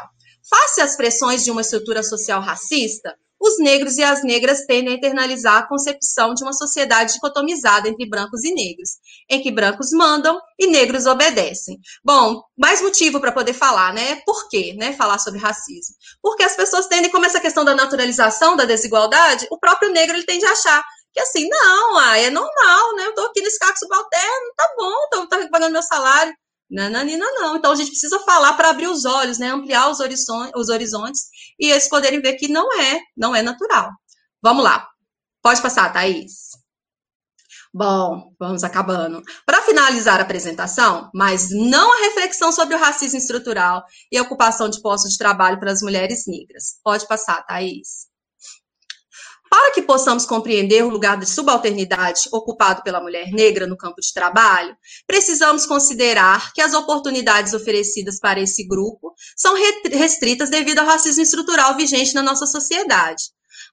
[0.50, 4.98] Face às pressões de uma estrutura social racista, os negros e as negras tendem a
[4.98, 8.92] internalizar a concepção de uma sociedade dicotomizada entre brancos e negros,
[9.28, 11.80] em que brancos mandam e negros obedecem.
[12.04, 14.22] Bom, mais motivo para poder falar, né?
[14.26, 14.94] Por quê, né?
[14.94, 15.96] Falar sobre racismo.
[16.22, 20.26] Porque as pessoas tendem, como essa questão da naturalização da desigualdade, o próprio negro ele
[20.26, 23.08] tende a achar que assim, não, ah, é normal, né?
[23.08, 26.34] Eu tô aqui nesse cargo subalterno, tá bom, tô, tô pagando meu salário.
[26.72, 27.58] Nananina, não.
[27.58, 29.50] Então a gente precisa falar para abrir os olhos, né?
[29.50, 31.22] Ampliar os horizontes, os horizontes
[31.60, 33.90] e eles poderem ver que não é, não é natural.
[34.42, 34.88] Vamos lá.
[35.42, 36.52] Pode passar, Thaís.
[37.74, 39.22] Bom, vamos acabando.
[39.46, 44.70] Para finalizar a apresentação, mas não a reflexão sobre o racismo estrutural e a ocupação
[44.70, 46.80] de postos de trabalho para as mulheres negras.
[46.84, 48.11] Pode passar, Thaís.
[49.52, 54.14] Para que possamos compreender o lugar de subalternidade ocupado pela mulher negra no campo de
[54.14, 59.54] trabalho, precisamos considerar que as oportunidades oferecidas para esse grupo são
[59.92, 63.24] restritas devido ao racismo estrutural vigente na nossa sociedade.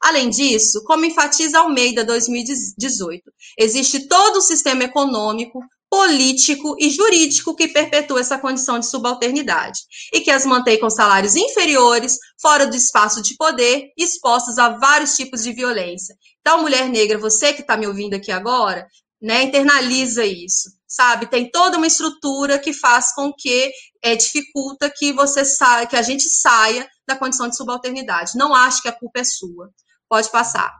[0.02, 5.60] Além disso, como enfatiza Almeida 2018, existe todo o sistema econômico,
[5.90, 9.80] político e jurídico que perpetua essa condição de subalternidade
[10.12, 15.16] e que as mantém com salários inferiores, fora do espaço de poder, expostas a vários
[15.16, 16.14] tipos de violência.
[16.40, 18.86] Então, mulher negra, você que está me ouvindo aqui agora,
[19.20, 21.26] né, internaliza isso, sabe?
[21.26, 23.72] Tem toda uma estrutura que faz com que
[24.02, 28.36] é, dificulta que você saia, que a gente saia da condição de subalternidade.
[28.36, 29.70] Não acho que a culpa é sua.
[30.08, 30.72] Pode passar.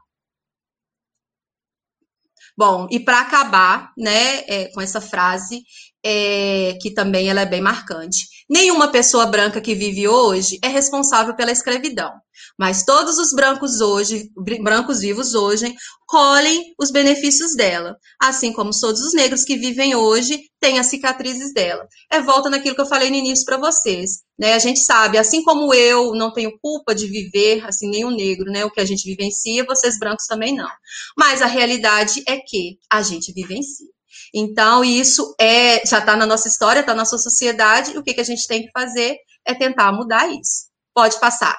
[2.58, 5.62] Bom, e para acabar, né, é, com essa frase,
[6.04, 8.26] é, que também ela é bem marcante.
[8.48, 12.12] Nenhuma pessoa branca que vive hoje é responsável pela escravidão,
[12.58, 14.30] mas todos os brancos hoje,
[14.62, 15.74] brancos vivos hoje,
[16.06, 21.52] colhem os benefícios dela, assim como todos os negros que vivem hoje têm as cicatrizes
[21.52, 21.86] dela.
[22.10, 24.54] É volta naquilo que eu falei no início para vocês, né?
[24.54, 28.64] A gente sabe, assim como eu não tenho culpa de viver, assim nenhum negro, né?
[28.64, 30.70] O que a gente vivencia, vocês brancos também não.
[31.16, 33.86] Mas a realidade é que a gente vivencia.
[34.34, 38.14] Então, isso é já está na nossa história, está na nossa sociedade, e o que,
[38.14, 39.16] que a gente tem que fazer
[39.46, 40.68] é tentar mudar isso.
[40.94, 41.56] Pode passar.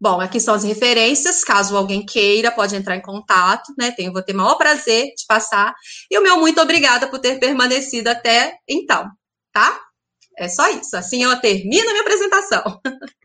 [0.00, 3.90] Bom, aqui são as referências, caso alguém queira, pode entrar em contato, né?
[3.92, 5.74] Tenho, vou ter o maior prazer de passar.
[6.10, 9.08] E o meu muito obrigada por ter permanecido até então,
[9.52, 9.80] tá?
[10.36, 10.96] É só isso.
[10.96, 12.62] Assim eu termino a minha apresentação.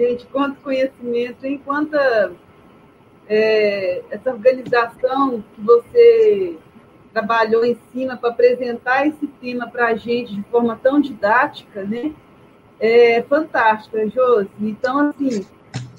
[0.00, 1.60] Gente, quanto conhecimento, hein?
[1.62, 2.32] Quanta
[3.28, 6.56] é, essa organização que você
[7.12, 12.14] trabalhou em cima para apresentar esse tema para a gente de forma tão didática, né?
[12.80, 14.48] É fantástica, Josi.
[14.58, 15.46] Então, assim,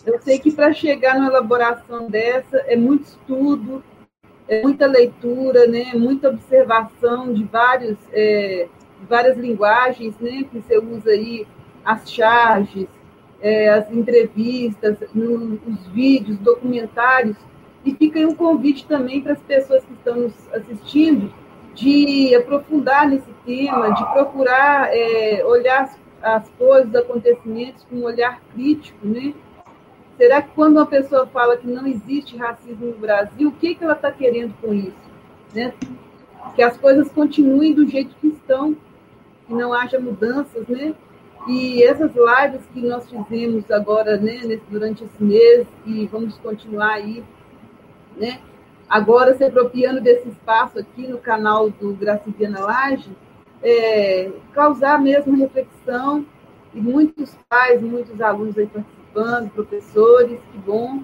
[0.04, 3.84] eu sei que para chegar numa elaboração dessa é muito estudo,
[4.48, 5.92] é muita leitura, né?
[5.94, 8.68] Muita observação de vários, é,
[9.08, 10.44] várias linguagens, né?
[10.50, 11.46] Que você usa aí,
[11.86, 12.88] as charges,
[13.42, 17.38] é, as entrevistas, os vídeos, documentários
[17.84, 21.34] e fica aí um convite também para as pessoas que estão nos assistindo
[21.74, 28.04] de aprofundar nesse tema, de procurar é, olhar as, as coisas, os acontecimentos com um
[28.04, 29.34] olhar crítico, né?
[30.18, 33.84] Será que quando uma pessoa fala que não existe racismo no Brasil, o que, que
[33.84, 34.94] ela está querendo com isso?
[35.52, 35.74] Né?
[36.54, 38.76] Que as coisas continuem do jeito que estão,
[39.48, 40.94] que não haja mudanças, né?
[41.48, 47.24] E essas lives que nós fizemos agora, né, durante esse mês, e vamos continuar aí
[48.18, 48.40] né?
[48.90, 53.10] Agora, se apropriando desse espaço aqui no canal do Gracidiana Laje,
[53.64, 56.26] é, causar mesmo reflexão,
[56.74, 61.04] e muitos pais, muitos alunos aí participando, professores, que bom.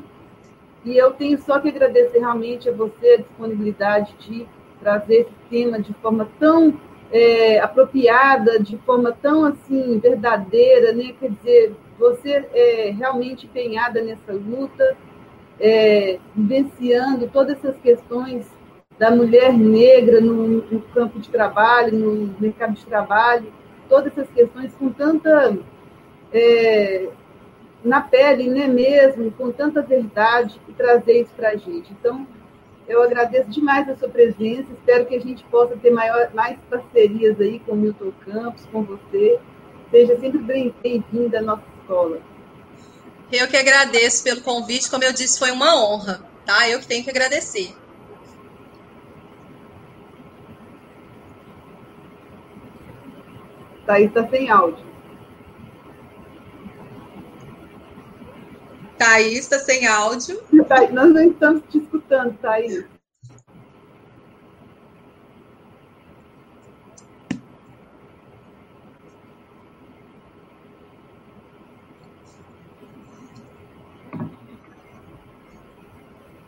[0.85, 4.47] E eu tenho só que agradecer realmente a você a disponibilidade de
[4.79, 6.79] trazer esse tema de forma tão
[7.11, 11.13] é, apropriada, de forma tão assim verdadeira, né?
[11.19, 14.95] Quer dizer, você é realmente empenhada nessa luta
[15.59, 18.45] é, vivenciando todas essas questões
[18.99, 23.51] da mulher negra no, no, campo de trabalho, no mercado de trabalho,
[23.87, 25.57] todas essas questões com tanta
[26.33, 27.07] é,
[27.83, 31.91] na pele, né mesmo, com tanta verdade e trazer isso para a gente.
[31.93, 32.27] Então,
[32.87, 37.39] eu agradeço demais a sua presença, espero que a gente possa ter maior, mais parcerias
[37.39, 39.39] aí com o Milton Campos, com você.
[39.91, 42.19] Seja sempre bem-vinda à nossa escola.
[43.31, 46.69] Eu que agradeço pelo convite, como eu disse, foi uma honra, tá?
[46.69, 47.75] Eu que tenho que agradecer.
[53.85, 54.85] Thaís está sem áudio.
[58.97, 60.41] Thaís está sem áudio.
[60.91, 62.85] nós não estamos te escutando, Thaís.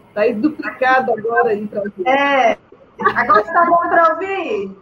[0.09, 2.07] Está duplicado agora aí para ouvir.
[2.07, 2.57] É.
[3.15, 4.75] Agora está bom para ouvir?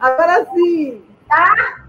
[0.00, 1.04] Agora sim.
[1.28, 1.83] Tá?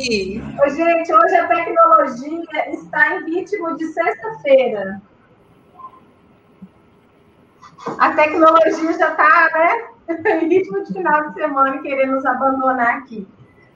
[0.00, 0.42] Sim.
[0.68, 5.00] Gente, hoje a tecnologia está em ritmo de sexta-feira.
[7.98, 9.88] A tecnologia já está, né?
[10.42, 13.26] Em ritmo de final de semana, querendo nos abandonar aqui.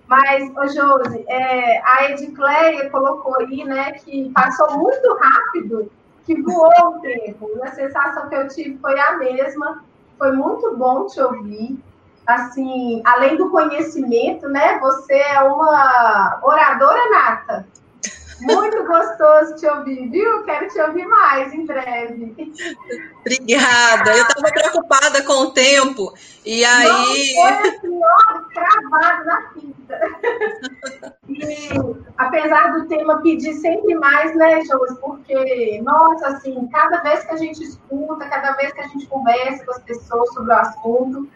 [0.06, 5.90] Mas, ô Josi, é, a Edicleia colocou aí, né, que passou muito rápido
[6.24, 7.50] que voou o tempo.
[7.62, 9.84] A sensação que eu tive foi a mesma.
[10.18, 11.78] Foi muito bom te ouvir.
[12.26, 14.78] Assim, além do conhecimento, né?
[14.78, 17.66] Você é uma oradora nata.
[18.40, 20.42] Muito gostoso te ouvir, viu?
[20.44, 22.52] Quero te ouvir mais em breve.
[23.20, 24.16] Obrigada.
[24.16, 26.12] Eu estava preocupada com o tempo.
[26.44, 27.34] E aí.
[27.34, 30.00] Não foi assim, ó, cravado na fita.
[31.28, 31.68] e
[32.16, 34.96] apesar do tema pedir sempre mais, né, Josi?
[35.00, 39.64] Porque, nossa, assim, cada vez que a gente escuta, cada vez que a gente conversa
[39.64, 41.28] com as pessoas sobre o assunto,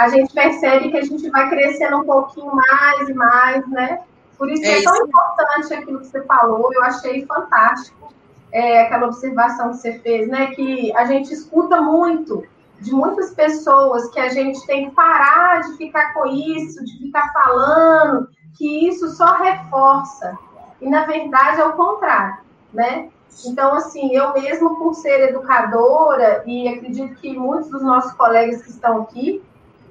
[0.00, 4.00] a gente percebe que a gente vai crescendo um pouquinho mais e mais, né?
[4.38, 8.10] Por isso é, é tão importante aquilo que você falou, eu achei fantástico
[8.50, 10.46] é, aquela observação que você fez, né?
[10.54, 12.42] Que a gente escuta muito
[12.80, 17.30] de muitas pessoas que a gente tem que parar de ficar com isso, de ficar
[17.34, 18.26] falando,
[18.56, 20.38] que isso só reforça.
[20.80, 22.38] E na verdade é o contrário,
[22.72, 23.10] né?
[23.44, 28.70] Então, assim, eu mesmo por ser educadora, e acredito que muitos dos nossos colegas que
[28.70, 29.42] estão aqui,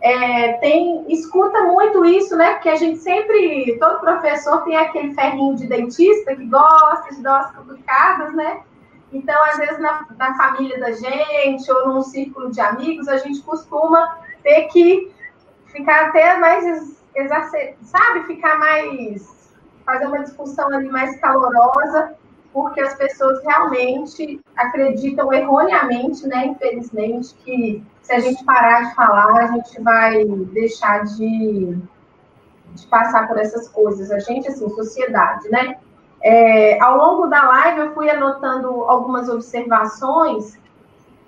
[0.01, 2.53] é, tem, escuta muito isso, né?
[2.53, 7.41] Porque a gente sempre, todo professor tem aquele ferrinho de dentista que gosta de dar
[7.41, 8.61] umas complicadas, né?
[9.11, 13.41] Então, às vezes, na, na, família da gente ou num círculo de amigos, a gente
[13.41, 15.11] costuma ter que
[15.67, 17.03] ficar até mais,
[17.81, 18.23] sabe?
[18.25, 19.53] Ficar mais,
[19.85, 22.13] fazer uma discussão ali mais calorosa,
[22.53, 26.45] porque as pessoas realmente acreditam erroneamente, né?
[26.45, 31.77] Infelizmente, que se a gente parar de falar, a gente vai deixar de,
[32.73, 34.09] de passar por essas coisas.
[34.09, 35.77] A gente, assim, sociedade, né?
[36.19, 40.57] É, ao longo da live, eu fui anotando algumas observações,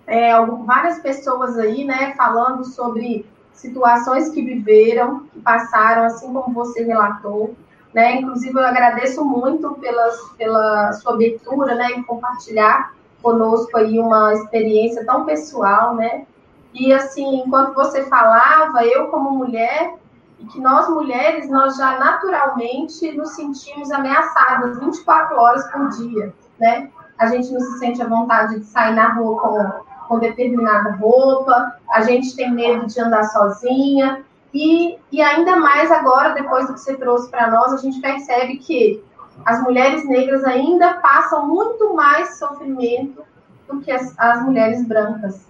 [0.07, 0.33] é,
[0.65, 7.53] várias pessoas aí, né, falando sobre situações que viveram, que passaram, assim como você relatou.
[7.93, 8.15] né?
[8.15, 15.05] Inclusive, eu agradeço muito pelas, pela sua abertura, né, em compartilhar conosco aí uma experiência
[15.05, 16.25] tão pessoal, né?
[16.73, 19.95] E assim, enquanto você falava, eu como mulher,
[20.39, 26.89] e que nós mulheres, nós já naturalmente nos sentimos ameaçadas 24 horas por dia, né?
[27.19, 31.75] A gente não se sente à vontade de sair na rua com, com determinada roupa,
[31.91, 36.79] a gente tem medo de andar sozinha, e, e ainda mais agora, depois do que
[36.79, 39.03] você trouxe para nós, a gente percebe que
[39.45, 43.23] as mulheres negras ainda passam muito mais sofrimento
[43.67, 45.45] do que as, as mulheres brancas.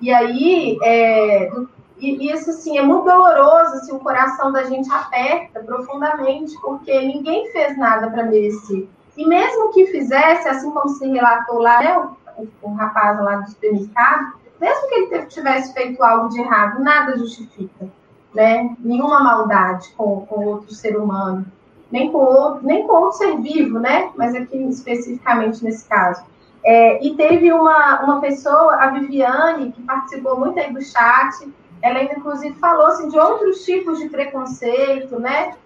[0.00, 1.50] E aí, é,
[1.98, 7.50] e, isso assim, é muito doloroso, assim, o coração da gente aperta profundamente, porque ninguém
[7.52, 8.88] fez nada para merecer.
[9.16, 11.98] E mesmo que fizesse, assim como se relatou lá, né,
[12.38, 17.16] o, o rapaz lá do supermercado, mesmo que ele tivesse feito algo de errado, nada
[17.16, 17.90] justifica
[18.34, 18.76] né?
[18.78, 21.44] Nenhuma maldade com, com outro ser humano,
[21.90, 24.10] nem com outro, nem com outro ser vivo, né?
[24.16, 26.22] Mas aqui especificamente nesse caso.
[26.64, 31.48] É, e teve uma, uma pessoa, a Viviane, que participou muito aí do chat,
[31.82, 35.56] ela inclusive falou assim, de outros tipos de preconceito, né?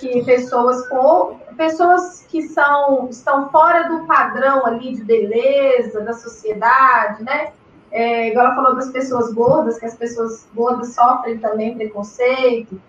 [0.00, 7.22] Que pessoas com pessoas que são estão fora do padrão ali de beleza da sociedade,
[7.22, 7.52] né?
[7.90, 12.80] É, igual ela falou das pessoas gordas, que as pessoas gordas sofrem também preconceito.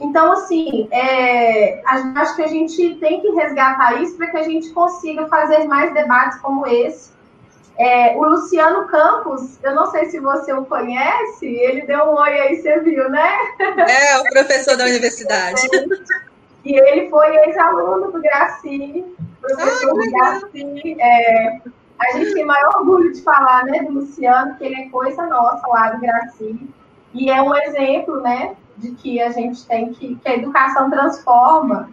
[0.00, 4.70] Então, assim, é, acho que a gente tem que resgatar isso para que a gente
[4.70, 7.12] consiga fazer mais debates como esse.
[7.78, 12.40] É, o Luciano Campos, eu não sei se você o conhece, ele deu um oi
[12.40, 13.28] aí, você viu, né?
[13.60, 15.62] É, o professor da universidade.
[16.64, 19.04] E ele foi ex-aluno do Graci,
[19.40, 20.96] professor ah, do Graci.
[20.98, 21.60] É,
[21.98, 25.66] a gente tem maior orgulho de falar, né, do Luciano, que ele é coisa nossa
[25.66, 26.68] lá do Graci.
[27.12, 31.90] E é um exemplo, né, de que a gente tem que, que a educação transforma.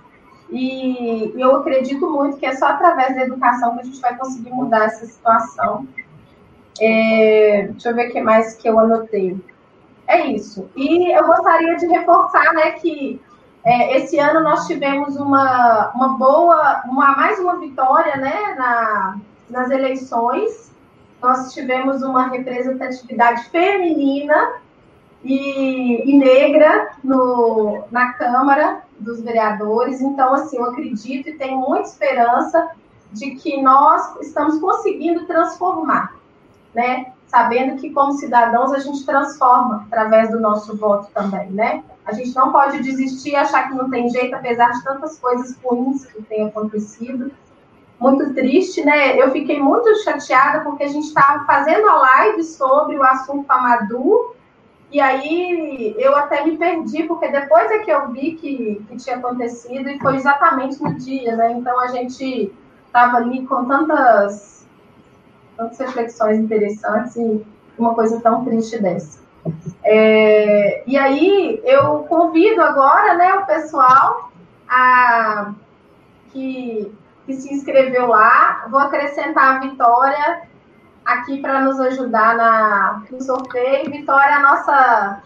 [0.50, 4.52] E eu acredito muito que é só através da educação que a gente vai conseguir
[4.52, 5.88] mudar essa situação.
[6.80, 9.40] É, deixa eu ver o que mais que eu anotei.
[10.08, 10.70] É isso.
[10.76, 13.22] E eu gostaria de reforçar, né, que
[13.64, 19.20] é, esse ano nós tivemos uma, uma boa, uma, mais uma vitória, né, na,
[19.50, 20.72] nas eleições,
[21.22, 24.61] nós tivemos uma representatividade feminina
[25.24, 30.02] e, e negra no, na Câmara dos Vereadores.
[30.02, 32.72] Então, assim, eu acredito e tenho muita esperança
[33.12, 36.16] de que nós estamos conseguindo transformar,
[36.74, 37.14] né?
[37.28, 41.84] Sabendo que, como cidadãos, a gente transforma através do nosso voto também, né?
[42.06, 45.58] A gente não pode desistir e achar que não tem jeito, apesar de tantas coisas
[45.64, 47.32] ruins que têm acontecido
[48.00, 49.16] muito triste, né?
[49.22, 54.36] Eu fiquei muito chateada porque a gente estava fazendo a live sobre o assunto Amadou,
[54.92, 59.18] e aí eu até me perdi, porque depois é que eu vi que, que tinha
[59.18, 61.54] acontecido, e foi exatamente no dia, né?
[61.54, 62.54] Então a gente
[62.86, 64.68] estava ali com tantas,
[65.56, 67.46] tantas reflexões interessantes e
[67.78, 69.22] uma coisa tão triste dessa.
[69.84, 74.32] É, e aí eu convido agora né, o pessoal
[74.68, 75.54] a
[76.32, 76.94] que
[77.26, 78.66] que se inscreveu lá.
[78.70, 80.42] Vou acrescentar a Vitória
[81.06, 83.90] aqui para nos ajudar na, no sorteio.
[83.92, 85.24] Vitória, a nossa.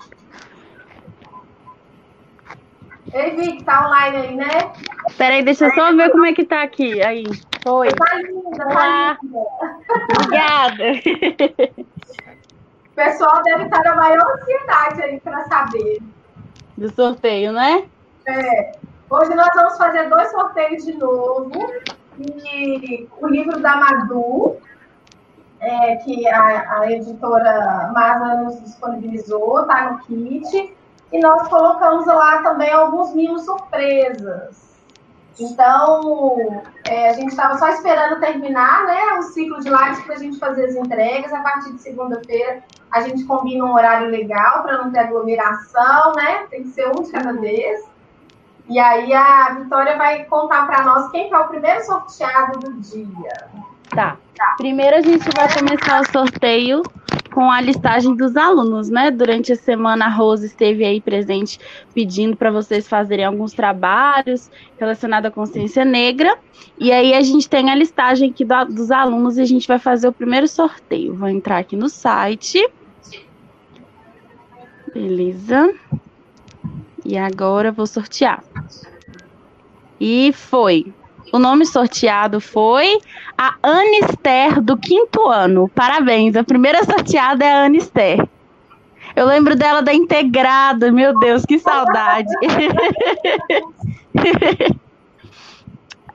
[3.14, 4.74] Ei, Vic, tá online aí, né?
[5.18, 7.02] Peraí, deixa eu só ver como é que tá aqui.
[7.04, 7.24] Aí,
[7.64, 7.90] foi.
[7.90, 9.46] Tá linda, tá linda.
[10.20, 10.84] Obrigada.
[12.90, 16.02] O pessoal deve estar na maior ansiedade aí para saber.
[16.78, 17.86] Do sorteio, né?
[18.26, 18.72] É.
[19.10, 21.52] Hoje nós vamos fazer dois sorteios de novo.
[22.18, 24.58] E o livro da Madu,
[25.66, 30.76] é, que a, a editora Masa nos disponibilizou, está no kit.
[31.12, 34.66] E nós colocamos lá também alguns mimos surpresas.
[35.40, 40.18] Então, é, a gente estava só esperando terminar né, o ciclo de lives para a
[40.18, 41.34] gente fazer as entregas.
[41.34, 46.48] A partir de segunda-feira, a gente combina um horário legal para não ter aglomeração, né?
[46.50, 47.84] Tem que ser um de cada vez.
[48.68, 53.50] E aí a Vitória vai contar para nós quem é o primeiro sorteado do dia.
[53.90, 54.18] Tá.
[54.58, 56.82] Primeiro a gente vai começar o sorteio
[57.34, 59.12] com a listagem dos alunos, né?
[59.12, 61.60] Durante a semana a Rose esteve aí presente
[61.94, 64.50] pedindo para vocês fazerem alguns trabalhos
[64.80, 66.38] relacionados à consciência negra.
[66.80, 69.78] E aí a gente tem a listagem aqui do, dos alunos e a gente vai
[69.78, 71.14] fazer o primeiro sorteio.
[71.14, 72.66] Vou entrar aqui no site.
[74.94, 75.74] Beleza.
[77.04, 78.42] E agora vou sortear.
[80.00, 80.94] E foi.
[81.32, 83.00] O nome sorteado foi
[83.38, 85.68] a Anister do quinto ano.
[85.70, 86.36] Parabéns.
[86.36, 88.28] A primeira sorteada é a Anister.
[89.16, 90.92] Eu lembro dela da Integrada.
[90.92, 92.30] Meu Deus, que saudade.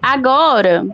[0.03, 0.87] Agora,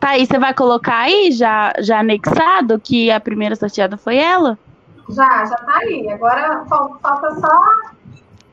[0.00, 4.58] Thaís, você vai colocar aí, já, já anexado, que a primeira sorteada foi ela?
[5.10, 6.08] Já, já tá aí.
[6.10, 7.62] Agora falta só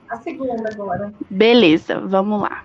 [0.09, 1.13] a segunda agora.
[1.29, 2.63] Beleza, vamos lá.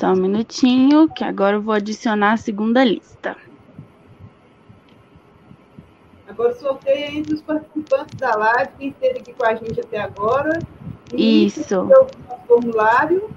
[0.00, 3.36] Só um minutinho, que agora eu vou adicionar a segunda lista.
[6.26, 10.58] Agora sorteia entre os participantes da live, quem esteve aqui com a gente até agora.
[11.12, 11.82] Isso.
[11.82, 13.30] O formulário.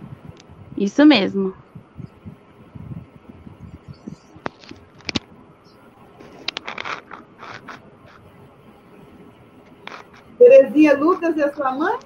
[0.77, 1.53] Isso mesmo.
[10.37, 11.99] Terezinha Lucas é sua mãe?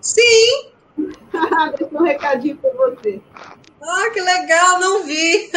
[0.00, 0.72] Sim.
[1.78, 3.22] Deixa um recadinho para você.
[3.88, 5.48] Ah, que legal, não vi.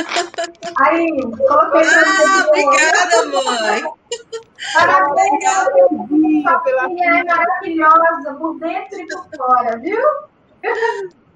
[0.82, 1.08] Aí,
[1.48, 3.84] coloquei Ah, obrigada, mãe.
[4.74, 5.40] Parabéns,
[5.74, 10.00] Terezinha, pela é maravilhosa, por dentro e por fora, viu?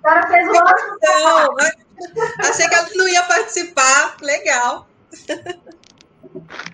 [0.04, 0.98] A senhora fez um ótimo
[2.02, 4.16] Então, achei que ela não ia participar.
[4.22, 4.88] Legal.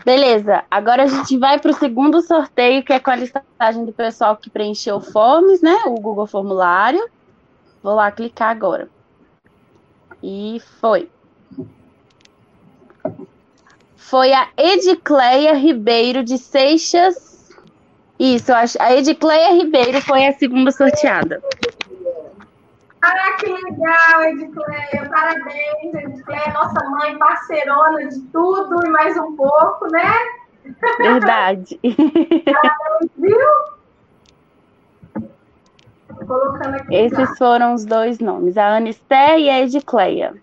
[0.03, 3.93] Beleza, agora a gente vai para o segundo sorteio, que é com a listagem do
[3.93, 5.83] pessoal que preencheu forms, né?
[5.85, 7.07] O Google Formulário.
[7.81, 8.89] Vou lá clicar agora.
[10.21, 11.09] E foi.
[13.95, 17.49] Foi a Edicleia Ribeiro de Seixas.
[18.19, 21.41] Isso, a Edicleia Ribeiro foi a segunda sorteada.
[23.01, 25.09] Ah, que legal, Edicleia.
[25.09, 30.13] Parabéns, Edicleia, nossa mãe, parceirona de tudo e mais um pouco, né?
[30.97, 31.79] Verdade.
[31.81, 33.39] Parabéns, viu?
[36.29, 37.35] Colocando aqui Esses já.
[37.37, 40.35] foram os dois nomes, a Anisté e a Edicleia.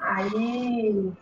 [0.00, 1.12] Aí.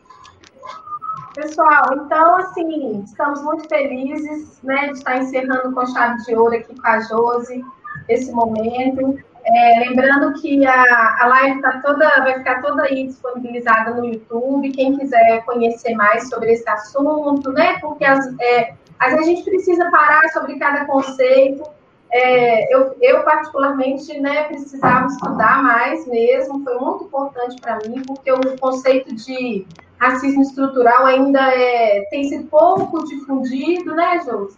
[1.34, 6.80] Pessoal, então, assim, estamos muito felizes né, de estar encerrando com chave de ouro aqui
[6.80, 7.64] com a Josi
[8.08, 9.18] esse momento.
[9.46, 14.72] É, lembrando que a, a live tá toda, vai ficar toda aí disponibilizada no YouTube.
[14.72, 17.78] Quem quiser conhecer mais sobre esse assunto, né?
[17.78, 21.62] Porque as, é, a gente precisa parar sobre cada conceito.
[22.10, 28.30] É, eu, eu, particularmente, né, precisava estudar mais mesmo, foi muito importante para mim, porque
[28.30, 29.66] o conceito de
[29.98, 34.56] racismo estrutural ainda é, tem sido pouco difundido, né, Josi?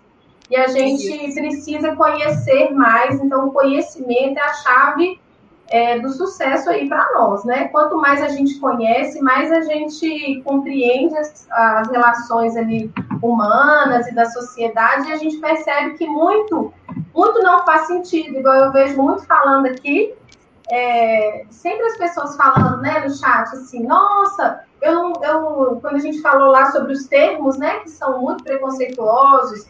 [0.50, 5.20] E a gente precisa conhecer mais, então o conhecimento é a chave
[5.68, 7.68] é, do sucesso aí para nós, né?
[7.68, 14.14] Quanto mais a gente conhece, mais a gente compreende as, as, relações ali humanas e
[14.14, 16.72] da sociedade, e a gente percebe que muito,
[17.12, 20.14] muito não faz sentido, igual eu vejo muito falando aqui,
[20.70, 26.20] é, sempre as pessoas falando, né, no chat, assim, nossa, eu, eu, quando a gente
[26.20, 29.66] falou lá sobre os termos, né, que são muito preconceituosos,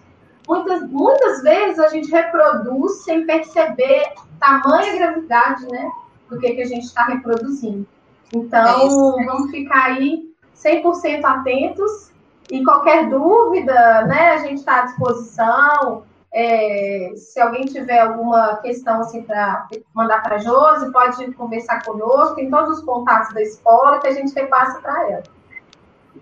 [0.47, 5.91] muitas, muitas vezes a gente reproduz sem perceber tamanha gravidade, né,
[6.29, 7.87] do que, que a gente está reproduzindo.
[8.35, 12.11] Então, é vamos ficar aí 100% atentos
[12.51, 16.05] e qualquer dúvida, né, a gente está à disposição.
[16.33, 22.35] É, se alguém tiver alguma questão assim para mandar para a Josi, pode conversar conosco,
[22.35, 25.36] tem todos os contatos da escola que a gente repassa para ela.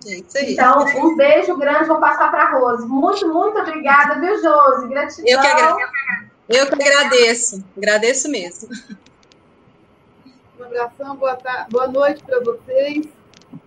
[0.07, 2.87] É então, um beijo grande, vou passar para a Rose.
[2.87, 4.89] Muito, muito obrigada, viu, Josi?
[4.89, 5.29] Gratidão.
[5.29, 5.91] Eu que, agradeço.
[6.49, 8.69] Eu que agradeço, agradeço mesmo.
[10.59, 13.07] Um abração, boa, tarde, boa noite para vocês.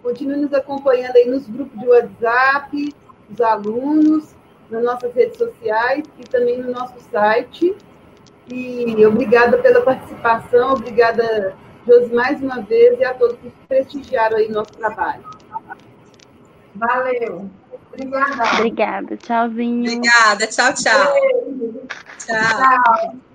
[0.03, 2.95] Continue nos acompanhando aí nos grupos de WhatsApp,
[3.31, 4.35] os alunos
[4.69, 7.75] nas nossas redes sociais e também no nosso site.
[8.47, 11.55] E obrigada pela participação, obrigada,
[11.85, 15.36] Josi, mais uma vez, e a todos que prestigiaram aí nosso trabalho.
[16.77, 17.49] Valeu.
[17.93, 18.53] Obrigada.
[18.53, 19.17] Obrigada.
[19.17, 19.97] Tchauzinho.
[19.97, 20.47] Obrigada.
[20.47, 21.13] Tchau, tchau.
[22.19, 22.35] Tchau.
[22.35, 23.26] tchau.